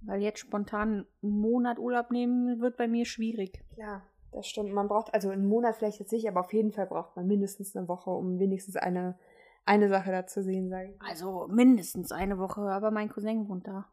[0.02, 3.62] Weil jetzt spontan einen Monat Urlaub nehmen, wird bei mir schwierig.
[3.74, 4.72] Klar, das stimmt.
[4.72, 7.76] Man braucht, also einen Monat vielleicht jetzt nicht, aber auf jeden Fall braucht man mindestens
[7.76, 9.18] eine Woche, um wenigstens eine,
[9.64, 11.02] eine Sache da zu sehen, sage ich.
[11.02, 13.86] Also mindestens eine Woche, aber mein Cousin wohnt da.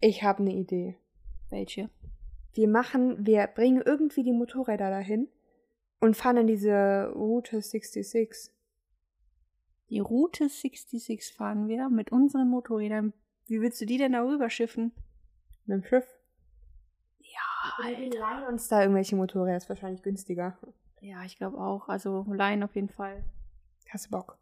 [0.00, 0.96] Ich habe eine Idee.
[1.50, 1.90] Welche?
[2.54, 5.28] Wir machen, wir bringen irgendwie die Motorräder dahin
[6.00, 8.52] und fahren in diese Route 66.
[9.90, 13.12] Die Route 66 fahren wir mit unseren Motorrädern.
[13.46, 14.92] Wie willst du die denn darüber schiffen?
[15.66, 16.06] Mit dem Schiff.
[17.18, 20.56] Ja, wir leihen uns da irgendwelche Motorräder, ist wahrscheinlich günstiger.
[21.00, 21.88] Ja, ich glaube auch.
[21.88, 23.24] Also Laien auf jeden Fall.
[23.88, 24.38] Hast du Bock?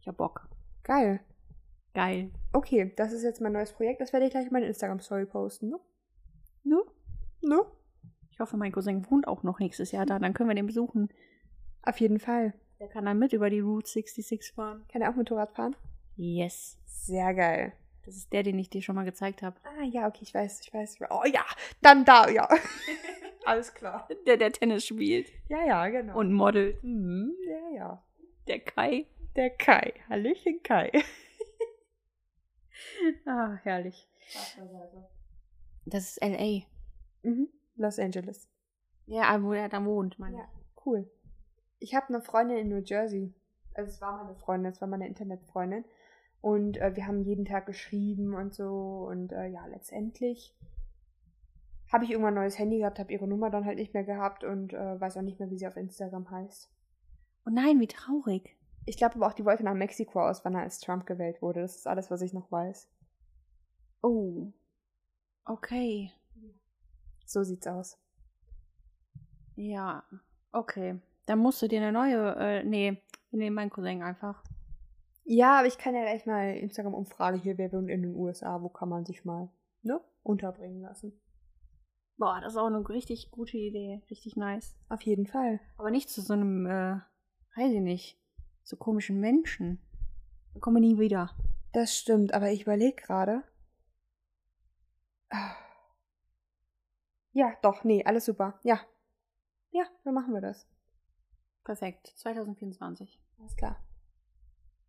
[0.00, 0.48] Ich hab Bock.
[0.84, 1.20] Geil.
[1.94, 2.30] Geil.
[2.52, 4.00] Okay, das ist jetzt mein neues Projekt.
[4.00, 5.80] Das werde ich gleich in meine Instagram-Story posten, ne?
[6.62, 6.82] Ne?
[7.42, 7.60] Ne?
[8.34, 10.18] Ich hoffe, mein Cousin wohnt auch noch nächstes Jahr da.
[10.18, 11.08] Dann können wir den besuchen.
[11.82, 12.52] Auf jeden Fall.
[12.80, 14.84] Der kann dann mit über die Route 66 fahren.
[14.90, 15.76] Kann er auch Motorrad fahren?
[16.16, 16.76] Yes.
[16.84, 17.74] Sehr geil.
[18.04, 19.54] Das ist der, den ich dir schon mal gezeigt habe.
[19.62, 20.98] Ah, ja, okay, ich weiß, ich weiß.
[21.10, 21.44] Oh ja,
[21.80, 22.48] dann da, ja.
[23.44, 24.08] Alles klar.
[24.26, 25.30] Der, der Tennis spielt.
[25.48, 26.18] Ja, ja, genau.
[26.18, 26.82] Und modelt.
[26.82, 28.02] Mhm, ja, ja.
[28.48, 29.06] Der Kai.
[29.36, 29.94] Der Kai.
[30.08, 30.90] Hallöchen Kai.
[33.24, 34.08] Ah, herrlich.
[35.86, 36.66] Das ist L.A.
[37.22, 37.48] Mhm.
[37.76, 38.48] Los Angeles.
[39.06, 40.48] Ja, wo er da wohnt, meine Ja,
[40.86, 41.10] cool.
[41.78, 43.34] Ich habe eine Freundin in New Jersey.
[43.74, 45.84] Also es war meine Freundin, es war meine Internetfreundin.
[46.40, 49.06] Und äh, wir haben jeden Tag geschrieben und so.
[49.10, 50.54] Und äh, ja, letztendlich
[51.92, 54.44] habe ich irgendwann ein neues Handy gehabt, habe ihre Nummer dann halt nicht mehr gehabt
[54.44, 56.70] und äh, weiß auch nicht mehr, wie sie auf Instagram heißt.
[57.46, 58.56] Oh nein, wie traurig.
[58.86, 61.60] Ich glaube aber auch, die wollte nach Mexiko auswandern, als Trump gewählt wurde.
[61.60, 62.88] Das ist alles, was ich noch weiß.
[64.02, 64.52] Oh.
[65.44, 66.10] Okay.
[67.24, 67.98] So sieht's aus.
[69.56, 70.04] Ja.
[70.52, 71.00] Okay.
[71.26, 74.42] Dann musst du dir eine neue, äh, nee, wir nehmen meinen Cousin einfach.
[75.24, 78.68] Ja, aber ich kann ja gleich mal Instagram-Umfrage hier, wer wohnt in den USA, wo
[78.68, 79.48] kann man sich mal,
[79.82, 81.18] ne, unterbringen lassen.
[82.16, 84.02] Boah, das ist auch eine richtig gute Idee.
[84.10, 84.76] Richtig nice.
[84.88, 85.60] Auf jeden Fall.
[85.78, 87.00] Aber nicht zu so einem, äh,
[87.56, 88.18] weiß ich nicht,
[88.62, 89.80] zu komischen Menschen.
[90.52, 91.30] Da kommen wir nie wieder.
[91.72, 93.42] Das stimmt, aber ich überlege gerade.
[95.30, 95.56] Ah.
[97.34, 98.58] Ja, doch, nee, alles super.
[98.62, 98.80] Ja.
[99.70, 100.68] Ja, dann machen wir das.
[101.64, 102.12] Perfekt.
[102.16, 103.20] 2024.
[103.40, 103.84] Alles klar.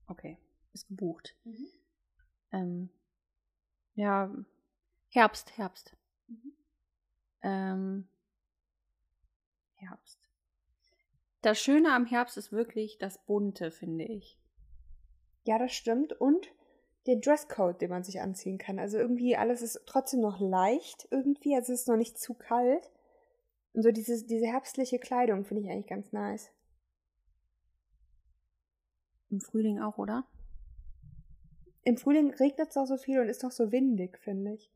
[0.08, 0.38] Okay.
[0.71, 1.36] Ist gebucht.
[2.51, 2.89] Ähm,
[3.95, 4.31] ja,
[5.10, 5.97] Herbst, Herbst.
[7.41, 8.08] Ähm,
[9.73, 10.19] Herbst.
[11.41, 14.38] Das Schöne am Herbst ist wirklich das Bunte, finde ich.
[15.45, 16.13] Ja, das stimmt.
[16.13, 16.47] Und
[17.08, 18.80] der Dresscode, den man sich anziehen kann.
[18.80, 21.56] Also irgendwie alles ist trotzdem noch leicht irgendwie.
[21.56, 22.91] Also es ist noch nicht zu kalt.
[23.74, 26.50] Und so diese, diese herbstliche Kleidung finde ich eigentlich ganz nice.
[29.30, 30.26] Im Frühling auch, oder?
[31.84, 34.72] Im Frühling regnet es auch so viel und ist doch so windig, finde ich.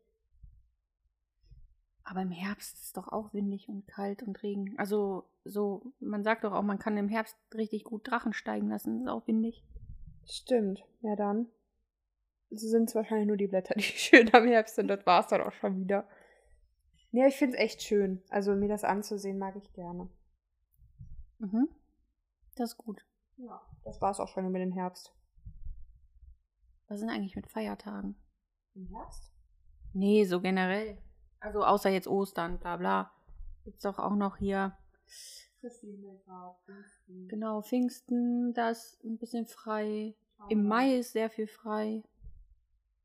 [2.03, 4.73] Aber im Herbst ist es doch auch windig und kalt und Regen.
[4.77, 9.01] Also so, man sagt doch auch, man kann im Herbst richtig gut Drachen steigen lassen.
[9.01, 9.63] Ist auch windig.
[10.25, 10.83] Stimmt.
[11.01, 11.47] Ja, dann.
[12.51, 14.87] So sind es wahrscheinlich nur die Blätter, die schön am Herbst sind.
[14.87, 16.07] Das war es dann auch schon wieder.
[17.11, 18.21] Ja, ich finde es echt schön.
[18.29, 20.09] Also mir das anzusehen mag ich gerne.
[21.39, 21.69] Mhm.
[22.55, 23.05] Das ist gut.
[23.37, 25.13] Ja, das war es auch schon über den Herbst.
[26.87, 28.15] Was sind eigentlich mit Feiertagen?
[28.75, 29.31] Im Herbst?
[29.93, 30.97] Nee, so generell.
[31.39, 33.11] Also außer jetzt Ostern, bla bla.
[33.63, 34.77] Gibt's doch auch noch hier.
[37.27, 40.15] Genau, Pfingsten, da ist ein bisschen frei.
[40.49, 42.03] Im Mai ist sehr viel frei.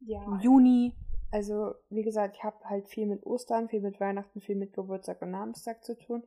[0.06, 0.22] Ja.
[0.24, 0.94] Im Juni.
[1.30, 5.20] Also, wie gesagt, ich habe halt viel mit Ostern, viel mit Weihnachten, viel mit Geburtstag
[5.22, 6.22] und Namenstag zu tun.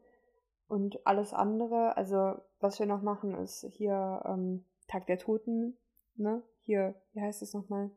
[0.67, 5.77] Und alles andere, also was wir noch machen, ist hier ähm, Tag der Toten,
[6.15, 6.43] ne?
[6.61, 7.89] Hier, wie heißt es nochmal?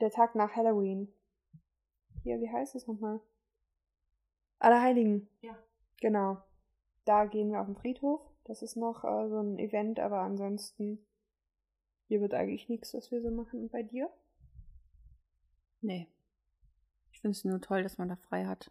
[0.00, 1.12] Der Tag nach Halloween.
[2.22, 3.20] Hier, wie heißt es nochmal?
[4.58, 5.28] Allerheiligen.
[5.42, 5.58] Ja.
[6.00, 6.38] Genau.
[7.04, 8.20] Da gehen wir auf den Friedhof.
[8.44, 11.04] Das ist noch äh, so ein Event, aber ansonsten
[12.08, 13.60] hier wird eigentlich nichts, was wir so machen.
[13.60, 14.10] Und bei dir?
[15.80, 16.08] Nee.
[17.12, 18.70] Ich finde es nur toll, dass man da frei hat.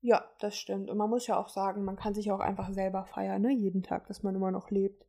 [0.00, 0.90] Ja, das stimmt.
[0.90, 3.52] Und man muss ja auch sagen, man kann sich auch einfach selber feiern, ne?
[3.52, 5.06] Jeden Tag, dass man immer noch lebt.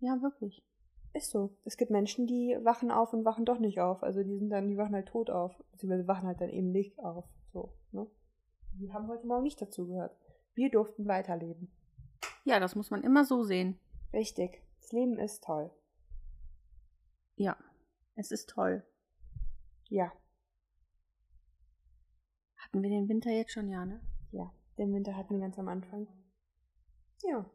[0.00, 0.64] Ja, wirklich.
[1.12, 1.56] Ist so.
[1.64, 4.02] Es gibt Menschen, die wachen auf und wachen doch nicht auf.
[4.02, 5.56] Also die sind dann, die wachen halt tot auf.
[5.72, 7.24] Beziehungsweise wachen halt dann eben nicht auf.
[7.52, 8.06] So, ne?
[8.72, 10.16] Die haben heute Morgen nicht dazu gehört.
[10.54, 11.70] Wir durften weiterleben.
[12.44, 13.78] Ja, das muss man immer so sehen.
[14.12, 14.60] Richtig.
[14.80, 15.70] Das Leben ist toll.
[17.36, 17.56] Ja,
[18.16, 18.82] es ist toll.
[19.88, 20.12] Ja,
[22.68, 24.00] Hatten wir den Winter jetzt schon, ja, ne?
[24.30, 24.52] ja.
[24.76, 26.06] Den Winter hatten wir ganz am Anfang.
[27.22, 27.46] Ja.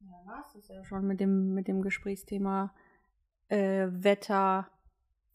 [0.00, 2.74] Ja, war es ja schon mit dem, mit dem Gesprächsthema
[3.48, 4.68] äh, Wetter,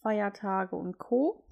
[0.02, 1.44] Feiertage und Co.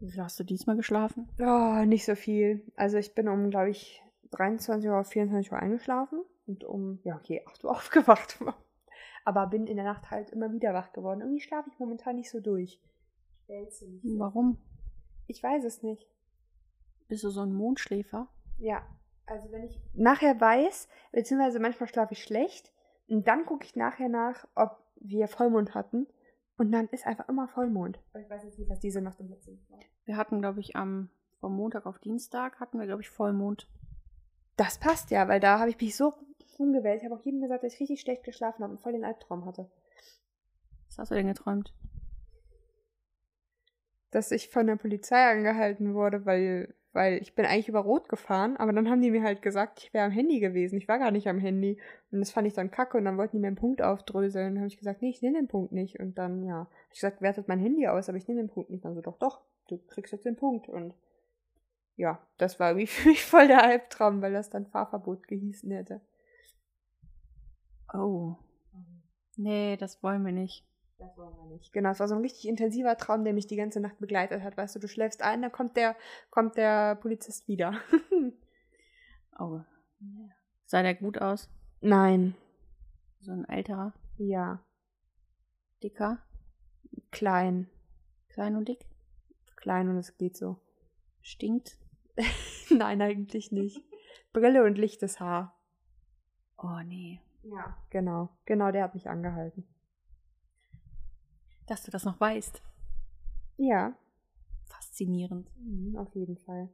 [0.00, 1.28] Wie viel hast du diesmal geschlafen?
[1.40, 2.62] Oh, nicht so viel.
[2.76, 7.42] Also ich bin um, glaube ich, 23 Uhr, 24 Uhr eingeschlafen und um, ja, okay,
[7.44, 8.38] 8 Uhr aufgewacht.
[9.28, 11.20] Aber bin in der Nacht halt immer wieder wach geworden.
[11.20, 12.80] Irgendwie schlafe ich momentan nicht so durch.
[13.42, 14.18] Ich wälze mich sehr.
[14.18, 14.56] Warum?
[15.26, 16.08] Ich weiß es nicht.
[17.08, 18.28] Bist du so ein Mondschläfer?
[18.56, 18.86] Ja.
[19.26, 22.72] Also wenn ich nachher weiß, beziehungsweise manchmal schlafe ich schlecht
[23.06, 26.06] und dann gucke ich nachher nach, ob wir Vollmond hatten.
[26.56, 28.00] Und dann ist einfach immer Vollmond.
[28.14, 29.78] Aber ich weiß jetzt nicht, was diese Nacht im letzten war.
[30.06, 33.68] Wir hatten, glaube ich, am vom Montag auf Dienstag hatten wir, glaube ich, Vollmond.
[34.56, 36.14] Das passt ja, weil da habe ich mich so
[36.58, 37.00] rumgewählt.
[37.00, 39.44] Ich habe auch jedem gesagt, dass ich richtig schlecht geschlafen habe und voll den Albtraum
[39.44, 39.70] hatte.
[40.88, 41.74] Was hast du denn geträumt?
[44.10, 48.56] Dass ich von der Polizei angehalten wurde, weil, weil ich bin eigentlich über Rot gefahren,
[48.56, 50.78] aber dann haben die mir halt gesagt, ich wäre am Handy gewesen.
[50.78, 51.78] Ich war gar nicht am Handy.
[52.10, 54.54] Und das fand ich dann kacke und dann wollten die mir einen Punkt aufdröseln.
[54.54, 56.00] Dann habe ich gesagt, nee, ich nehme den Punkt nicht.
[56.00, 58.70] Und dann, ja, hab ich gesagt, wertet mein Handy aus, aber ich nehme den Punkt
[58.70, 58.84] nicht.
[58.84, 60.68] Dann so, doch, doch, du kriegst jetzt den Punkt.
[60.68, 60.94] Und
[61.96, 66.00] ja, das war wie für mich voll der Albtraum, weil das dann Fahrverbot gehießen hätte.
[67.92, 68.36] Oh.
[69.36, 70.64] Nee, das wollen wir nicht.
[70.98, 71.72] Das wollen wir nicht.
[71.72, 74.56] Genau, es war so ein richtig intensiver Traum, der mich die ganze Nacht begleitet hat.
[74.56, 75.96] Weißt du, du schläfst ein, dann kommt der,
[76.30, 77.74] kommt der Polizist wieder.
[79.40, 79.60] Oh.
[80.66, 81.48] Sah der gut aus?
[81.80, 82.34] Nein.
[83.20, 84.64] So ein älterer, Ja.
[85.80, 86.18] dicker,
[87.12, 87.70] Klein.
[88.30, 88.84] klein und dick?
[89.54, 90.56] Klein und es geht so.
[91.22, 91.78] Stinkt?
[92.70, 93.80] Nein, eigentlich nicht.
[94.32, 95.56] Brille und lichtes Haar.
[96.56, 97.20] Oh nee.
[97.42, 97.76] Ja.
[97.90, 98.28] Genau.
[98.44, 99.66] Genau, der hat mich angehalten.
[101.66, 102.62] Dass du das noch weißt.
[103.56, 103.96] Ja.
[104.66, 105.50] Faszinierend.
[105.58, 106.68] Mhm, auf jeden Fall.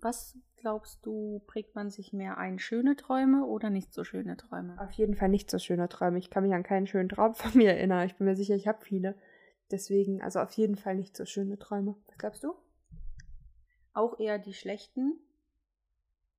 [0.00, 2.58] Was glaubst du, prägt man sich mehr ein?
[2.58, 4.78] Schöne Träume oder nicht so schöne Träume?
[4.80, 6.18] Auf jeden Fall nicht so schöne Träume.
[6.18, 8.06] Ich kann mich an keinen schönen Traum von mir erinnern.
[8.06, 9.16] Ich bin mir sicher, ich habe viele.
[9.70, 11.96] Deswegen, also auf jeden Fall nicht so schöne Träume.
[12.06, 12.54] Was glaubst du?
[13.94, 15.18] Auch eher die schlechten,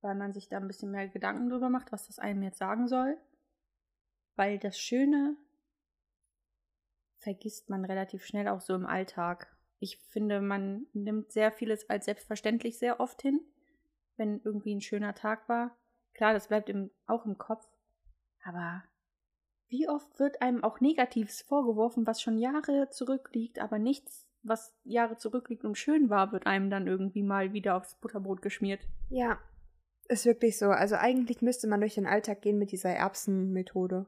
[0.00, 2.88] weil man sich da ein bisschen mehr Gedanken drüber macht, was das einem jetzt sagen
[2.88, 3.16] soll.
[4.36, 5.36] Weil das Schöne
[7.18, 9.54] vergisst man relativ schnell auch so im Alltag.
[9.80, 13.40] Ich finde, man nimmt sehr vieles als selbstverständlich sehr oft hin,
[14.16, 15.76] wenn irgendwie ein schöner Tag war.
[16.14, 17.68] Klar, das bleibt im, auch im Kopf.
[18.44, 18.82] Aber
[19.68, 25.16] wie oft wird einem auch Negatives vorgeworfen, was schon Jahre zurückliegt, aber nichts, was Jahre
[25.16, 28.80] zurückliegt und schön war, wird einem dann irgendwie mal wieder aufs Butterbrot geschmiert.
[29.10, 29.38] Ja,
[30.08, 30.70] ist wirklich so.
[30.70, 34.06] Also eigentlich müsste man durch den Alltag gehen mit dieser Erbsenmethode.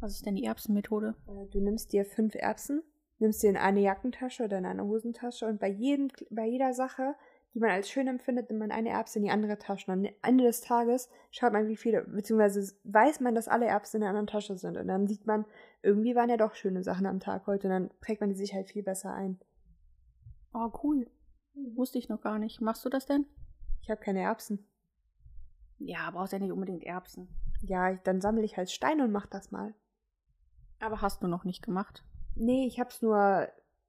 [0.00, 1.14] Was ist denn die Erbsenmethode?
[1.26, 2.82] Äh, Du nimmst dir fünf Erbsen,
[3.18, 7.14] nimmst dir in eine Jackentasche oder in eine Hosentasche und bei, jedem, bei jeder Sache,
[7.52, 9.90] die man als schön empfindet, nimmt man eine Erbse in die andere Tasche.
[9.90, 13.98] Und am Ende des Tages schaut man, wie viele, beziehungsweise weiß man, dass alle Erbsen
[13.98, 14.76] in der anderen Tasche sind.
[14.76, 15.44] Und dann sieht man,
[15.82, 17.68] irgendwie waren ja doch schöne Sachen am Tag heute.
[17.68, 19.38] Und dann prägt man die sich halt viel besser ein.
[20.52, 21.06] Oh, cool.
[21.74, 22.60] Wusste ich noch gar nicht.
[22.60, 23.24] Machst du das denn?
[23.82, 24.66] Ich habe keine Erbsen.
[25.86, 27.28] Ja, brauchst ja nicht unbedingt Erbsen.
[27.60, 29.74] Ja, dann sammle ich halt Steine und mach das mal.
[30.80, 32.02] Aber hast du noch nicht gemacht.
[32.34, 33.48] Nee, ich hab's nur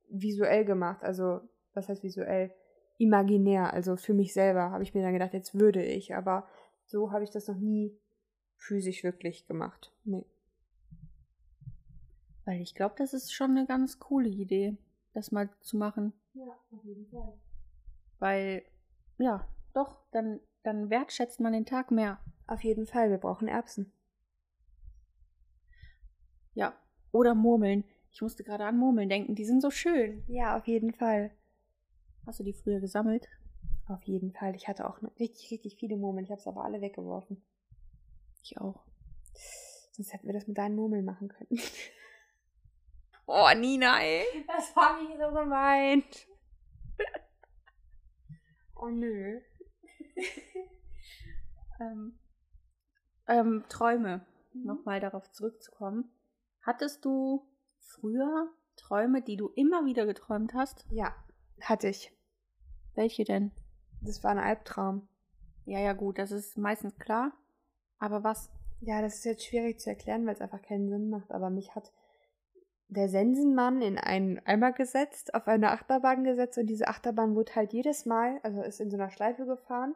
[0.09, 1.03] visuell gemacht.
[1.03, 1.41] Also,
[1.73, 2.53] was heißt visuell?
[2.97, 3.73] Imaginär.
[3.73, 6.15] Also für mich selber habe ich mir dann gedacht, jetzt würde ich.
[6.15, 6.47] Aber
[6.85, 7.97] so habe ich das noch nie
[8.57, 9.93] physisch wirklich gemacht.
[10.03, 10.25] Nee.
[12.45, 14.77] Weil ich glaube, das ist schon eine ganz coole Idee,
[15.13, 16.13] das mal zu machen.
[16.33, 17.33] Ja, auf jeden Fall.
[18.19, 18.63] Weil,
[19.17, 22.19] ja, doch, dann, dann wertschätzt man den Tag mehr.
[22.47, 23.91] Auf jeden Fall, wir brauchen Erbsen.
[26.53, 26.75] Ja.
[27.11, 27.83] Oder Murmeln.
[28.11, 29.35] Ich musste gerade an Murmeln denken.
[29.35, 30.23] Die sind so schön.
[30.27, 31.31] Ja, auf jeden Fall.
[32.25, 33.27] Hast du die früher gesammelt?
[33.87, 34.55] Auf jeden Fall.
[34.55, 36.25] Ich hatte auch richtig, richtig viele Murmeln.
[36.25, 37.43] Ich habe es aber alle weggeworfen.
[38.41, 38.83] Ich auch.
[39.91, 41.59] Sonst hätten wir das mit deinen Murmeln machen können.
[43.27, 44.23] Oh, Nina, ey.
[44.45, 46.27] Das war nicht so gemeint.
[48.75, 49.41] Oh nö.
[51.79, 52.17] Ähm,
[53.27, 54.25] ähm, Träume.
[54.53, 56.09] Nochmal darauf zurückzukommen.
[56.61, 57.45] Hattest du
[57.79, 60.85] früher Träume, die du immer wieder geträumt hast?
[60.89, 61.13] Ja,
[61.61, 62.11] hatte ich.
[62.93, 63.51] Welche denn?
[64.01, 65.07] Das war ein Albtraum.
[65.65, 67.33] Ja, ja, gut, das ist meistens klar.
[67.97, 68.49] Aber was?
[68.81, 71.31] Ja, das ist jetzt schwierig zu erklären, weil es einfach keinen Sinn macht.
[71.31, 71.91] Aber mich hat
[72.87, 77.73] der Sensenmann in einen Eimer gesetzt, auf eine Achterbahn gesetzt und diese Achterbahn wurde halt
[77.73, 79.95] jedes Mal, also ist in so einer Schleife gefahren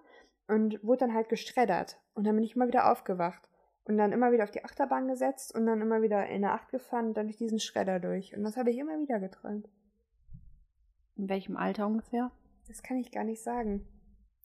[0.49, 1.99] und wurde dann halt geschreddert.
[2.15, 3.47] Und dann bin ich immer wieder aufgewacht.
[3.85, 6.69] Und dann immer wieder auf die Achterbahn gesetzt und dann immer wieder in der Acht
[6.69, 8.35] gefahren und dann durch diesen Schredder durch.
[8.35, 9.67] Und das habe ich immer wieder geträumt.
[11.15, 12.31] In welchem Alter ungefähr?
[12.67, 13.87] Das kann ich gar nicht sagen.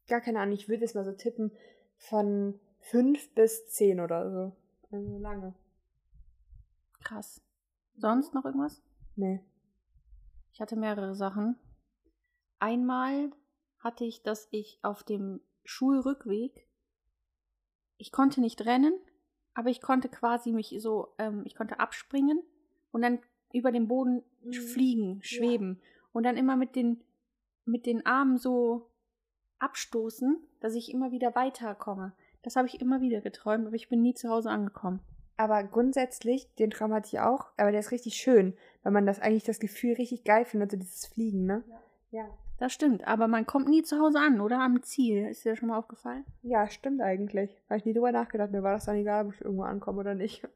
[0.08, 1.52] Gar keine Ahnung, ich würde jetzt mal so tippen
[1.96, 4.56] von fünf bis zehn oder so.
[4.90, 5.54] Also lange.
[7.02, 7.42] Krass.
[7.96, 8.82] Sonst noch irgendwas?
[9.16, 9.40] Nee.
[10.52, 11.56] Ich hatte mehrere Sachen.
[12.58, 13.30] Einmal
[13.78, 16.66] hatte ich, dass ich auf dem Schulrückweg,
[17.96, 18.94] ich konnte nicht rennen,
[19.54, 22.42] aber ich konnte quasi mich so, ähm, ich konnte abspringen
[22.92, 23.20] und dann
[23.52, 24.52] über den Boden Mhm.
[24.52, 25.80] fliegen, schweben
[26.12, 27.02] und dann immer mit den,
[27.64, 28.90] mit den Armen so
[29.58, 32.12] abstoßen, dass ich immer wieder weiterkomme.
[32.42, 35.00] Das habe ich immer wieder geträumt, aber ich bin nie zu Hause angekommen.
[35.36, 39.18] Aber grundsätzlich, den Traum hatte ich auch, aber der ist richtig schön, weil man das
[39.20, 41.64] eigentlich das Gefühl richtig geil findet, so dieses Fliegen, ne?
[42.10, 42.28] Ja.
[42.58, 44.60] Das stimmt, aber man kommt nie zu Hause an, oder?
[44.60, 45.26] Am Ziel.
[45.26, 46.24] Ist dir das schon mal aufgefallen?
[46.42, 47.60] Ja, stimmt eigentlich.
[47.68, 48.52] Habe ich nie drüber nachgedacht.
[48.52, 50.46] Mir war das dann egal, ob ich irgendwo ankomme oder nicht.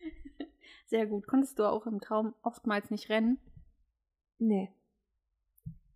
[0.86, 1.26] Sehr gut.
[1.26, 3.38] Konntest du auch im Traum oftmals nicht rennen?
[4.38, 4.72] Nee.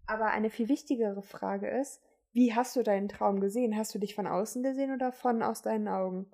[0.06, 3.76] Aber eine viel wichtigere Frage ist, wie hast du deinen Traum gesehen?
[3.76, 6.30] Hast du dich von außen gesehen oder von aus deinen Augen?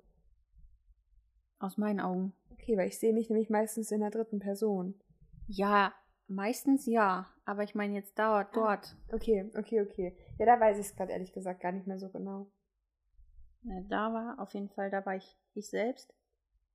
[1.59, 2.33] Aus meinen Augen.
[2.51, 5.01] Okay, weil ich sehe mich nämlich meistens in der dritten Person.
[5.47, 5.93] Ja,
[6.33, 7.27] meistens ja.
[7.45, 8.95] Aber ich meine jetzt da, dort.
[9.11, 10.17] Okay, okay, okay.
[10.37, 12.47] Ja, da weiß ich es gerade ehrlich gesagt gar nicht mehr so genau.
[13.63, 16.13] Ja, da war auf jeden Fall, da war ich ich selbst.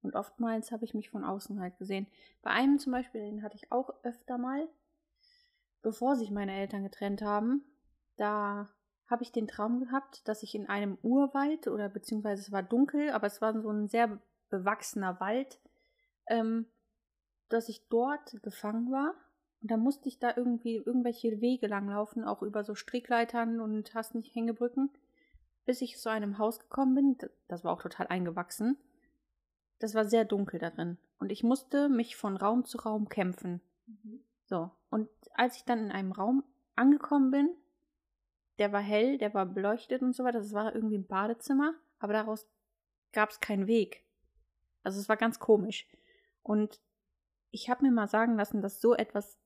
[0.03, 2.07] Und oftmals habe ich mich von außen halt gesehen.
[2.42, 4.68] Bei einem zum Beispiel, den hatte ich auch öfter mal,
[5.83, 7.64] bevor sich meine Eltern getrennt haben.
[8.16, 8.68] Da
[9.07, 13.11] habe ich den Traum gehabt, dass ich in einem Urwald oder beziehungsweise es war dunkel,
[13.11, 15.61] aber es war so ein sehr bewachsener Wald,
[16.29, 16.66] ähm,
[17.49, 19.14] dass ich dort gefangen war.
[19.61, 24.14] Und da musste ich da irgendwie irgendwelche Wege langlaufen, auch über so Strickleitern und hast
[24.14, 24.90] nicht Hängebrücken,
[25.64, 27.31] bis ich zu einem Haus gekommen bin.
[27.49, 28.77] Das war auch total eingewachsen.
[29.81, 30.99] Das war sehr dunkel da drin.
[31.18, 33.61] Und ich musste mich von Raum zu Raum kämpfen.
[34.47, 34.71] So.
[34.90, 36.44] Und als ich dann in einem Raum
[36.77, 37.51] angekommen bin,
[38.59, 42.12] der war hell, der war beleuchtet und so weiter, das war irgendwie ein Badezimmer, aber
[42.12, 42.47] daraus
[43.12, 44.05] gab es keinen Weg.
[44.83, 45.87] Also es war ganz komisch.
[46.42, 46.81] Und
[47.51, 49.38] ich habe mir mal sagen lassen, dass so etwas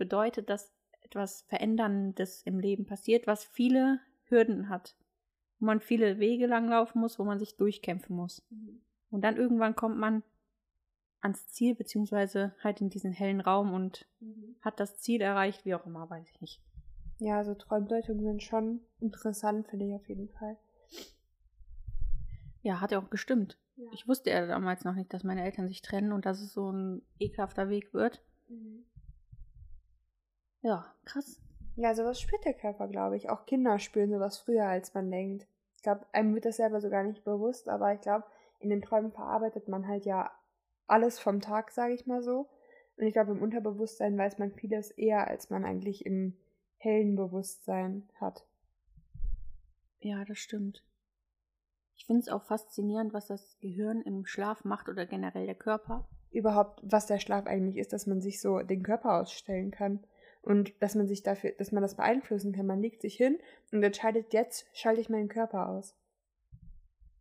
[0.00, 4.96] bedeutet, dass etwas Veränderndes im Leben passiert, was viele Hürden hat.
[5.58, 8.42] Wo man viele Wege langlaufen muss, wo man sich durchkämpfen muss.
[9.10, 10.22] Und dann irgendwann kommt man
[11.20, 14.06] ans Ziel, beziehungsweise halt in diesen hellen Raum und
[14.62, 16.62] hat das Ziel erreicht, wie auch immer, weiß ich nicht.
[17.18, 20.56] Ja, so Traumdeutungen sind schon interessant, finde ich auf jeden Fall.
[22.62, 23.58] Ja, hat ja auch gestimmt.
[23.76, 23.90] Ja.
[23.92, 26.70] Ich wusste ja damals noch nicht, dass meine Eltern sich trennen und dass es so
[26.70, 28.22] ein ekelhafter Weg wird.
[30.62, 31.40] Ja, krass.
[31.76, 33.30] Ja, sowas spürt der Körper, glaube ich.
[33.30, 35.46] Auch Kinder spüren sowas früher, als man denkt.
[35.76, 38.26] Ich glaube, einem wird das selber so gar nicht bewusst, aber ich glaube,
[38.58, 40.30] in den Träumen verarbeitet man halt ja
[40.86, 42.48] alles vom Tag, sage ich mal so.
[42.98, 46.36] Und ich glaube, im Unterbewusstsein weiß man vieles eher, als man eigentlich im
[46.76, 48.46] hellen Bewusstsein hat.
[50.00, 50.84] Ja, das stimmt.
[51.96, 56.08] Ich finde es auch faszinierend, was das Gehirn im Schlaf macht oder generell der Körper.
[56.30, 60.00] Überhaupt, was der Schlaf eigentlich ist, dass man sich so den Körper ausstellen kann.
[60.42, 62.66] Und dass man sich dafür, dass man das beeinflussen kann.
[62.66, 63.38] Man legt sich hin
[63.72, 65.94] und entscheidet, jetzt schalte ich meinen Körper aus.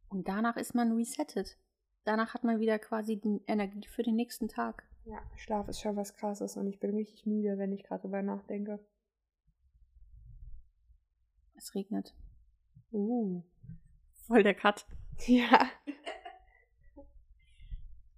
[0.07, 1.57] Und danach ist man resettet.
[2.05, 4.83] Danach hat man wieder quasi die Energie für den nächsten Tag.
[5.05, 8.21] Ja, Schlaf ist schon was krasses und ich bin richtig müde, wenn ich gerade drüber
[8.21, 8.79] nachdenke.
[11.55, 12.15] Es regnet.
[12.91, 13.43] Uh.
[14.27, 14.85] Voll der Cut.
[15.27, 15.69] Ja.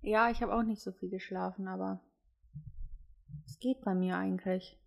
[0.01, 1.99] Ja, ich habe auch nicht so viel geschlafen, aber
[3.45, 4.80] es geht bei mir eigentlich.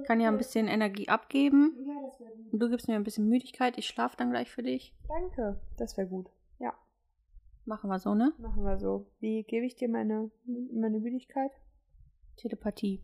[0.00, 1.76] Ich kann ja ein bisschen Energie abgeben.
[1.86, 2.52] Ja, das wäre gut.
[2.52, 3.78] Und du gibst mir ein bisschen Müdigkeit.
[3.78, 4.94] Ich schlafe dann gleich für dich.
[5.08, 5.60] Danke.
[5.76, 6.30] Das wäre gut.
[6.58, 6.74] Ja,
[7.66, 8.32] Machen wir so, ne?
[8.38, 9.06] machen wir so.
[9.20, 10.30] Wie gebe ich dir meine,
[10.72, 11.52] meine Müdigkeit?
[12.36, 13.02] Telepathie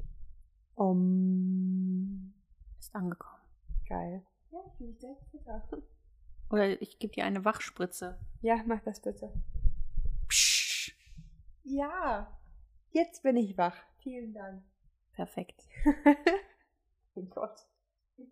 [0.75, 2.33] Um.
[2.79, 3.41] ist angekommen.
[3.89, 4.23] Geil.
[4.51, 5.63] Ja, ich bin sehr sicher.
[6.51, 8.19] Oder ich gebe dir eine Wachspritze.
[8.41, 9.33] Ja, mach das bitte.
[10.29, 10.97] Psch.
[11.65, 12.31] Ja.
[12.91, 13.77] Jetzt bin ich wach.
[14.03, 14.63] Vielen Dank.
[15.13, 15.63] Perfekt.
[17.17, 17.67] oh Gott.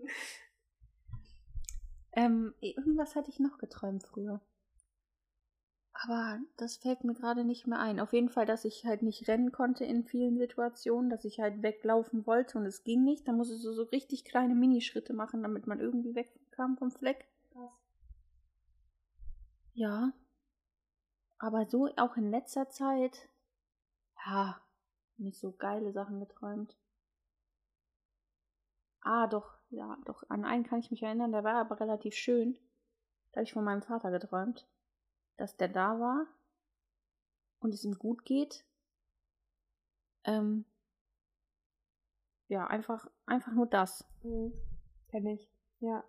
[2.16, 4.40] Ähm, irgendwas hatte ich noch geträumt früher.
[5.92, 8.00] Aber das fällt mir gerade nicht mehr ein.
[8.00, 11.62] Auf jeden Fall, dass ich halt nicht rennen konnte in vielen Situationen, dass ich halt
[11.62, 13.26] weglaufen wollte und es ging nicht.
[13.26, 17.26] Da musstest du so richtig kleine Minischritte machen, damit man irgendwie wegkam vom Fleck.
[19.72, 20.12] Ja.
[21.38, 23.28] Aber so auch in letzter Zeit,
[24.26, 24.60] ja,
[25.16, 26.76] nicht so geile Sachen geträumt.
[29.04, 32.56] Ah, doch, ja, doch, an einen kann ich mich erinnern, der war aber relativ schön.
[33.32, 34.66] Da habe ich von meinem Vater geträumt,
[35.36, 36.26] dass der da war
[37.60, 38.64] und es ihm gut geht.
[40.24, 40.64] Ähm,
[42.48, 44.06] ja, einfach, einfach nur das.
[44.22, 44.52] Mhm.
[45.08, 45.50] Kenn ich.
[45.80, 46.02] Ja.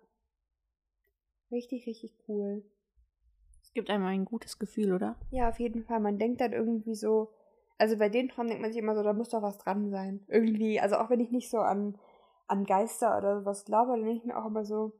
[1.50, 2.64] Richtig, richtig cool.
[3.62, 5.16] Es gibt einem ein gutes Gefühl, oder?
[5.30, 6.00] Ja, auf jeden Fall.
[6.00, 7.30] Man denkt dann irgendwie so,
[7.78, 10.24] also bei den Träumen denkt man sich immer so, da muss doch was dran sein.
[10.28, 11.98] Irgendwie, also auch wenn ich nicht so an,
[12.46, 14.98] an Geister oder sowas glaube, dann denke ich mir auch immer so,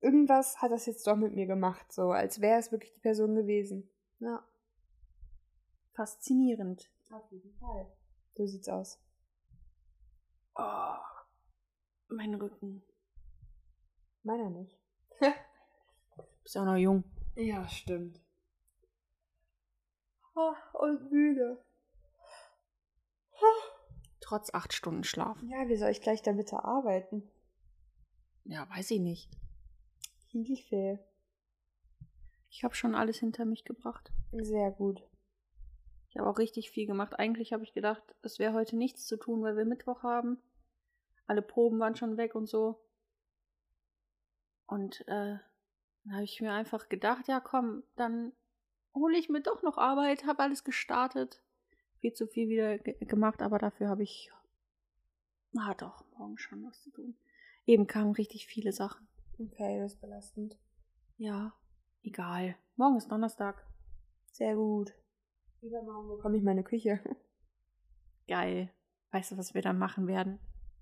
[0.00, 3.34] irgendwas hat das jetzt doch mit mir gemacht, so, als wäre es wirklich die Person
[3.34, 3.90] gewesen.
[4.20, 4.42] Ja,
[5.94, 6.88] Faszinierend.
[7.10, 7.92] auf jeden Fall.
[8.34, 9.00] So sieht's aus.
[10.54, 10.94] Oh,
[12.08, 12.84] mein Rücken.
[14.22, 14.78] Meiner nicht.
[16.42, 17.02] Bist ja auch noch jung.
[17.34, 18.20] Ja, stimmt.
[20.36, 21.64] Ah, und müde.
[24.28, 25.42] Trotz acht Stunden Schlaf.
[25.44, 27.22] Ja, wie soll ich gleich damit arbeiten?
[28.44, 29.30] Ja, weiß ich nicht.
[30.26, 30.98] Hilfe.
[32.50, 34.12] Ich habe schon alles hinter mich gebracht.
[34.32, 35.02] Sehr gut.
[36.10, 37.18] Ich habe auch richtig viel gemacht.
[37.18, 40.36] Eigentlich habe ich gedacht, es wäre heute nichts zu tun, weil wir Mittwoch haben.
[41.26, 42.78] Alle Proben waren schon weg und so.
[44.66, 45.38] Und äh,
[46.04, 48.32] dann habe ich mir einfach gedacht, ja komm, dann
[48.94, 51.40] hole ich mir doch noch Arbeit, habe alles gestartet.
[52.00, 54.30] Viel zu viel wieder ge gemacht, aber dafür habe ich,
[55.56, 57.16] ah doch, morgen schon was zu tun.
[57.66, 59.06] Eben kamen richtig viele Sachen.
[59.38, 60.56] Okay, das ist belastend.
[61.16, 61.52] Ja,
[62.02, 62.56] egal.
[62.76, 63.66] Morgen ist Donnerstag.
[64.32, 64.94] Sehr gut.
[65.60, 67.00] Übermorgen bekomme ich meine Küche.
[68.28, 68.70] Geil.
[69.10, 70.38] Weißt du, was wir dann machen werden?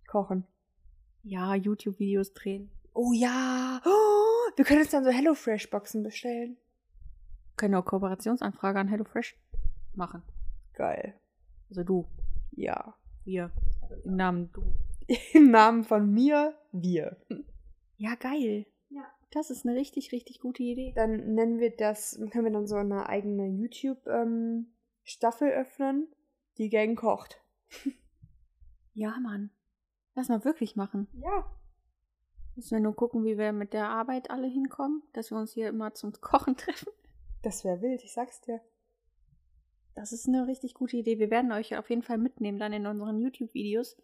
[0.07, 0.47] Kochen.
[1.23, 2.71] Ja, YouTube-Videos drehen.
[2.93, 3.81] Oh ja.
[3.85, 6.57] Oh, wir können uns dann so HelloFresh-Boxen bestellen.
[7.57, 9.37] Können auch Kooperationsanfrage an HelloFresh
[9.95, 10.23] machen.
[10.77, 11.19] Geil.
[11.69, 12.07] Also du,
[12.53, 12.95] Ja.
[13.25, 13.51] wir.
[14.05, 14.63] Im Namen du.
[15.35, 17.17] Im Namen von mir, wir.
[17.99, 18.67] Ja, geil.
[18.91, 19.05] Ja.
[19.31, 20.93] Das ist eine richtig, richtig gute Idee.
[20.95, 26.09] Dann nennen wir das, können wir dann so eine eigene YouTube-Staffel öffnen.
[26.59, 27.41] Die Gang kocht.
[28.93, 29.51] Ja, Mann.
[30.15, 31.07] Lass mal wirklich machen.
[31.15, 31.51] Ja.
[32.55, 35.69] Müssen wir nur gucken, wie wir mit der Arbeit alle hinkommen, dass wir uns hier
[35.69, 36.89] immer zum Kochen treffen.
[37.43, 38.61] Das wäre wild, ich sag's dir.
[39.97, 41.19] Das ist eine richtig gute Idee.
[41.19, 43.97] Wir werden euch auf jeden Fall mitnehmen dann in unseren YouTube-Videos.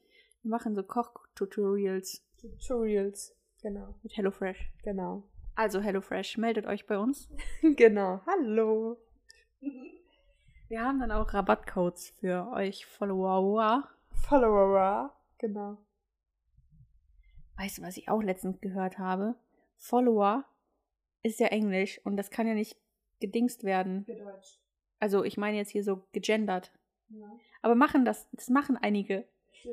[0.43, 3.37] Wir machen so Koch-Tutorials Tutorials.
[3.61, 4.73] Genau, mit HelloFresh.
[4.83, 5.23] genau.
[5.55, 7.29] Also HelloFresh, meldet euch bei uns.
[7.77, 8.23] genau.
[8.27, 8.97] Hallo.
[10.69, 13.87] Wir haben dann auch Rabattcodes für euch Follower.
[14.13, 15.15] Follower.
[15.39, 15.77] Genau.
[17.59, 19.35] Weißt du, was ich auch letztens gehört habe?
[19.77, 20.47] Follower
[21.23, 22.79] ist ja Englisch und das kann ja nicht
[23.21, 24.07] gedingst werden.
[24.07, 24.62] Für Deutsch.
[25.03, 26.71] Also ich meine jetzt hier so gegendert.
[27.09, 27.27] Ja.
[27.61, 29.27] Aber machen das, das machen einige.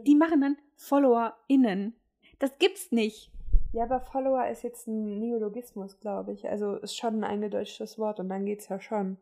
[0.08, 1.94] Die machen dann FollowerInnen.
[2.40, 3.32] Das gibt's nicht.
[3.72, 6.50] Ja, aber Follower ist jetzt ein Neologismus, glaube ich.
[6.50, 9.18] Also ist schon ein eingedeutschtes Wort und dann geht's ja schon.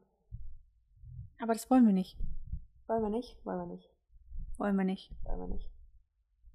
[1.41, 2.18] Aber das wollen wir nicht.
[2.88, 3.45] Wollen wir nicht?
[3.45, 3.89] Wollen wir nicht.
[4.58, 5.12] Wollen wir nicht.
[5.26, 5.70] Wollen wir nicht.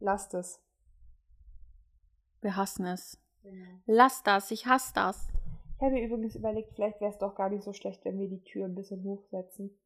[0.00, 0.62] Lasst es.
[2.40, 3.20] Wir hassen es.
[3.84, 5.28] Lass das, ich hasse das.
[5.82, 8.28] Ich habe mir übrigens überlegt, vielleicht wäre es doch gar nicht so schlecht, wenn wir
[8.28, 9.76] die Tür ein bisschen hochsetzen.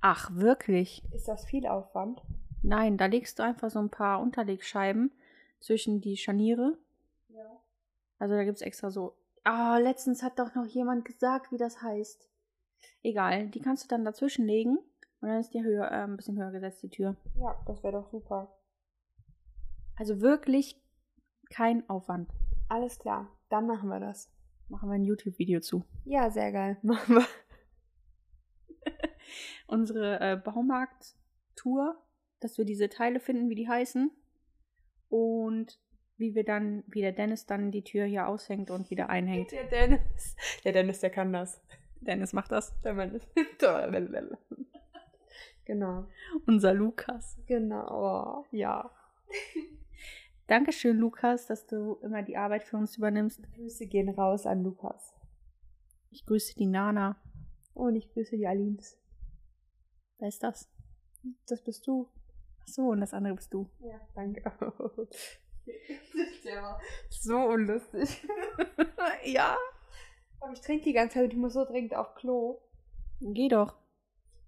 [0.00, 1.02] Ach, wirklich?
[1.12, 2.22] Ist das viel Aufwand?
[2.62, 5.10] Nein, da legst du einfach so ein paar Unterlegscheiben
[5.58, 6.78] zwischen die Scharniere.
[7.30, 7.60] Ja.
[8.20, 9.16] Also da gibt es extra so.
[9.42, 12.28] Ah, letztens hat doch noch jemand gesagt, wie das heißt.
[13.02, 14.78] Egal, die kannst du dann dazwischen legen
[15.20, 17.16] und dann ist die höher, äh, ein bisschen höher gesetzt, die Tür.
[17.34, 18.56] Ja, das wäre doch super.
[19.96, 20.80] Also wirklich
[21.50, 22.30] kein Aufwand.
[22.68, 24.30] Alles klar, dann machen wir das.
[24.72, 25.84] Machen wir ein YouTube-Video zu.
[26.06, 26.78] Ja, sehr geil.
[26.82, 27.26] Machen wir.
[29.66, 32.02] Unsere äh, Baumarkt-Tour,
[32.40, 34.10] dass wir diese Teile finden, wie die heißen.
[35.10, 35.78] Und
[36.16, 39.52] wie wir dann, wie der Dennis dann die Tür hier aushängt und wieder einhängt.
[39.52, 40.36] Der Dennis.
[40.64, 41.60] Der Dennis, der kann das.
[42.00, 42.74] Dennis macht das.
[42.80, 43.28] Der Mann ist.
[45.66, 46.06] genau.
[46.46, 47.38] Unser Lukas.
[47.46, 48.46] Genau.
[48.50, 48.90] Ja.
[50.52, 53.40] Dankeschön, Lukas, dass du immer die Arbeit für uns übernimmst.
[53.54, 55.14] Grüße gehen raus an Lukas.
[56.10, 57.16] Ich grüße die Nana.
[57.72, 59.00] Und ich grüße die Alins.
[60.18, 60.70] Wer ist das?
[61.46, 62.06] Das bist du.
[62.60, 63.70] Ach so, und das andere bist du.
[63.80, 64.42] Ja, danke.
[67.08, 68.22] So unlustig.
[69.24, 69.56] ja.
[70.38, 72.60] Aber ich trinke die ganze Zeit und ich muss so dringend auf Klo.
[73.20, 73.78] Geh doch.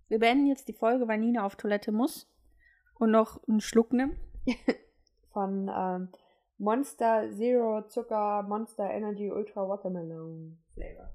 [0.08, 2.30] Wir beenden jetzt die Folge, weil Nina auf Toilette muss
[2.96, 4.18] und noch einen Schluck nimmt.
[5.34, 6.08] Von ähm,
[6.58, 11.10] Monster Zero Zucker Monster Energy Ultra Watermelon Flavor.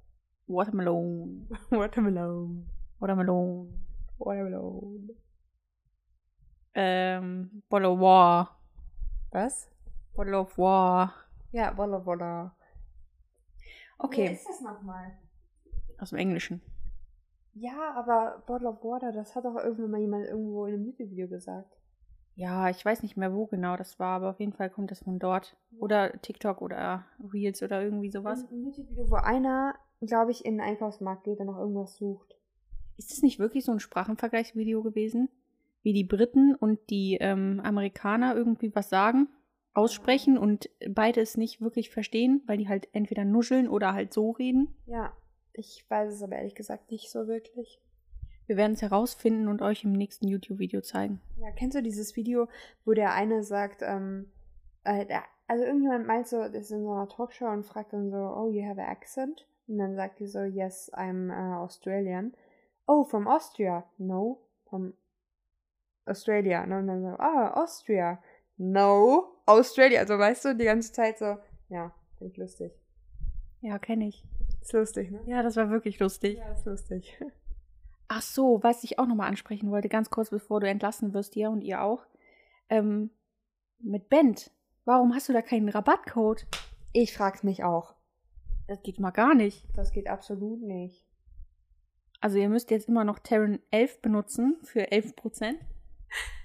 [0.47, 1.47] Watermelon.
[1.71, 2.69] Watermelon.
[2.99, 3.73] Watermelon.
[4.19, 5.09] Watermelon.
[6.75, 8.59] Ähm, Bottle of War.
[9.31, 9.71] Was?
[10.13, 11.13] Bottle of War.
[11.51, 12.55] Ja, Wolla Wolla.
[13.99, 15.17] Okay, Wer ist das nochmal?
[15.97, 16.61] aus dem Englischen.
[17.53, 21.27] Ja, aber Bottle of Water, das hat doch irgendwann mal jemand irgendwo in einem YouTube-Video
[21.27, 21.78] gesagt.
[22.39, 25.03] Ja, ich weiß nicht mehr, wo genau das war, aber auf jeden Fall kommt das
[25.03, 25.57] von dort.
[25.77, 28.45] Oder TikTok oder Reels oder irgendwie sowas.
[28.49, 32.37] Ein YouTube-Video, wo einer, glaube ich, in den Einkaufsmarkt geht und noch irgendwas sucht.
[32.95, 35.27] Ist das nicht wirklich so ein Sprachenvergleichsvideo gewesen?
[35.83, 39.27] Wie die Briten und die ähm, Amerikaner irgendwie was sagen,
[39.73, 44.31] aussprechen und beide es nicht wirklich verstehen, weil die halt entweder nuscheln oder halt so
[44.31, 44.73] reden?
[44.85, 45.11] Ja,
[45.51, 47.81] ich weiß es aber ehrlich gesagt nicht so wirklich.
[48.49, 51.21] Wir werden es herausfinden und euch im nächsten YouTube-Video zeigen.
[51.37, 52.47] Ja, kennst du dieses Video,
[52.83, 54.31] wo der eine sagt, ähm,
[54.85, 55.05] äh,
[55.45, 58.49] also irgendjemand meint so, das ist in so einer Talkshow und fragt dann so, oh,
[58.49, 59.47] you have an accent?
[59.67, 62.33] Und dann sagt die so, yes, I'm uh, Australian.
[62.87, 63.83] Oh, from Austria?
[63.99, 64.93] No, from
[66.07, 66.63] Australia.
[66.63, 68.19] Und dann so, ah, Austria.
[68.57, 69.99] No, Australia.
[69.99, 71.37] Also weißt du, die ganze Zeit so,
[71.69, 72.71] ja, finde ich lustig.
[73.61, 74.25] Ja, kenne ich.
[74.59, 75.21] Ist lustig, ne?
[75.27, 76.39] Ja, das war wirklich lustig.
[76.39, 77.15] Ja, ist lustig.
[78.11, 81.51] Ach so, was ich auch nochmal ansprechen wollte, ganz kurz bevor du entlassen wirst hier
[81.51, 82.05] und ihr auch.
[82.67, 83.11] Ähm,
[83.79, 84.51] mit Bent,
[84.83, 86.47] warum hast du da keinen Rabattcode?
[86.91, 87.93] Ich frag's mich auch.
[88.67, 89.67] Das geht mal gar nicht.
[89.75, 91.05] Das geht absolut nicht.
[92.19, 95.53] Also ihr müsst jetzt immer noch Terran 11 benutzen für 11%.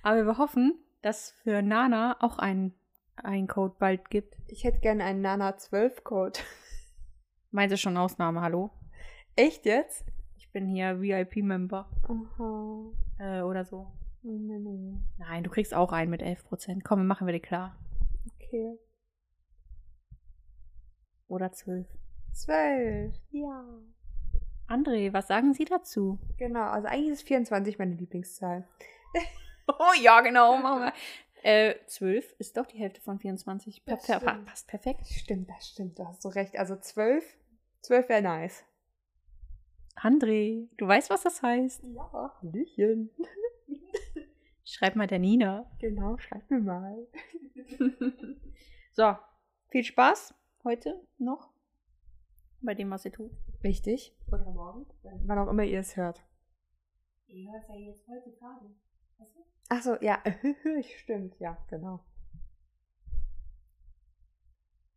[0.02, 2.74] Aber wir hoffen, dass für Nana auch ein,
[3.16, 4.36] ein Code bald gibt.
[4.48, 6.38] Ich hätte gerne einen Nana 12 Code.
[7.50, 8.70] Meinst du schon Ausnahme, hallo?
[9.34, 10.04] Echt jetzt?
[10.54, 11.90] Ich bin hier VIP-Member
[13.18, 13.90] äh, oder so.
[14.22, 14.94] Nee, nee.
[15.18, 16.82] Nein, du kriegst auch einen mit 11%.
[16.84, 17.76] Komm, machen wir dir klar.
[18.36, 18.78] Okay.
[21.26, 21.88] Oder 12.
[22.34, 23.12] 12.
[23.32, 23.64] Ja.
[24.68, 26.20] André, was sagen Sie dazu?
[26.38, 28.68] Genau, also eigentlich ist 24 meine Lieblingszahl.
[29.66, 30.92] Oh ja, genau, machen wir.
[31.42, 33.84] Äh, 12 ist doch die Hälfte von 24.
[33.84, 34.46] Per Das per stimmt.
[34.46, 35.06] passt perfekt.
[35.08, 36.56] Stimmt, das stimmt, du hast so recht.
[36.56, 37.24] Also 12,
[37.80, 38.62] 12 wäre nice.
[39.96, 41.84] André, du weißt, was das heißt.
[41.84, 43.10] Ja, Hallöchen.
[44.64, 45.70] Schreib mal der Nina.
[45.78, 47.06] Genau, schreib mir mal.
[48.96, 49.16] So,
[49.70, 51.52] viel Spaß heute noch
[52.60, 53.32] bei dem, was ihr tut.
[53.64, 54.16] Richtig.
[54.28, 54.86] Oder morgen.
[55.02, 56.24] Wann auch immer ihr es hört.
[57.26, 58.72] Ihr hört ja jetzt heute gerade.
[59.68, 60.22] Ach so, ja,
[60.98, 62.04] stimmt, ja, genau.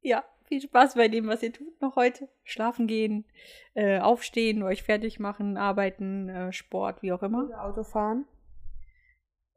[0.01, 2.29] Ja, viel Spaß bei dem, was ihr tut noch heute.
[2.43, 3.25] Schlafen gehen,
[3.73, 7.45] äh, aufstehen, euch fertig machen, arbeiten, äh, Sport, wie auch immer.
[7.45, 8.25] Oder Autofahren.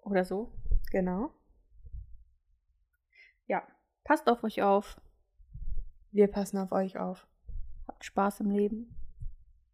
[0.02, 0.52] Oder so.
[0.90, 1.32] Genau.
[3.46, 3.66] Ja,
[4.04, 5.00] passt auf euch auf.
[6.10, 7.26] Wir passen auf euch auf.
[7.86, 8.96] Habt Spaß im Leben.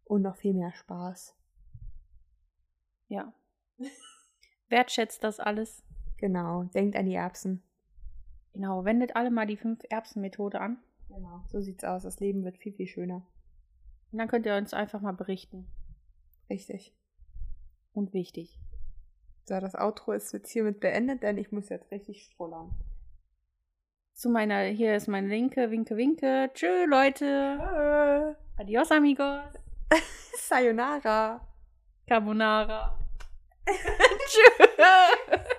[0.03, 1.35] Und noch viel mehr Spaß.
[3.07, 3.33] Ja.
[4.69, 5.83] Wertschätzt das alles.
[6.17, 6.63] Genau.
[6.63, 7.63] Denkt an die Erbsen.
[8.53, 10.79] Genau, wendet alle mal die fünf Erbsen-Methode an.
[11.17, 11.43] Genau.
[11.47, 12.03] So sieht's aus.
[12.03, 13.25] Das Leben wird viel, viel schöner.
[14.11, 15.67] Und dann könnt ihr uns einfach mal berichten.
[16.47, 16.95] Richtig.
[17.91, 18.59] Und wichtig.
[19.45, 22.71] So, das Outro ist jetzt hiermit beendet, denn ich muss jetzt richtig strullern.
[24.13, 26.51] zu meiner, hier ist meine linke, winke, winke.
[26.53, 28.37] Tschö, Leute.
[28.57, 29.41] Adios, amigos.
[30.37, 31.41] Sayonara.
[32.07, 32.99] Carbonara.
[33.65, 34.65] Tschö.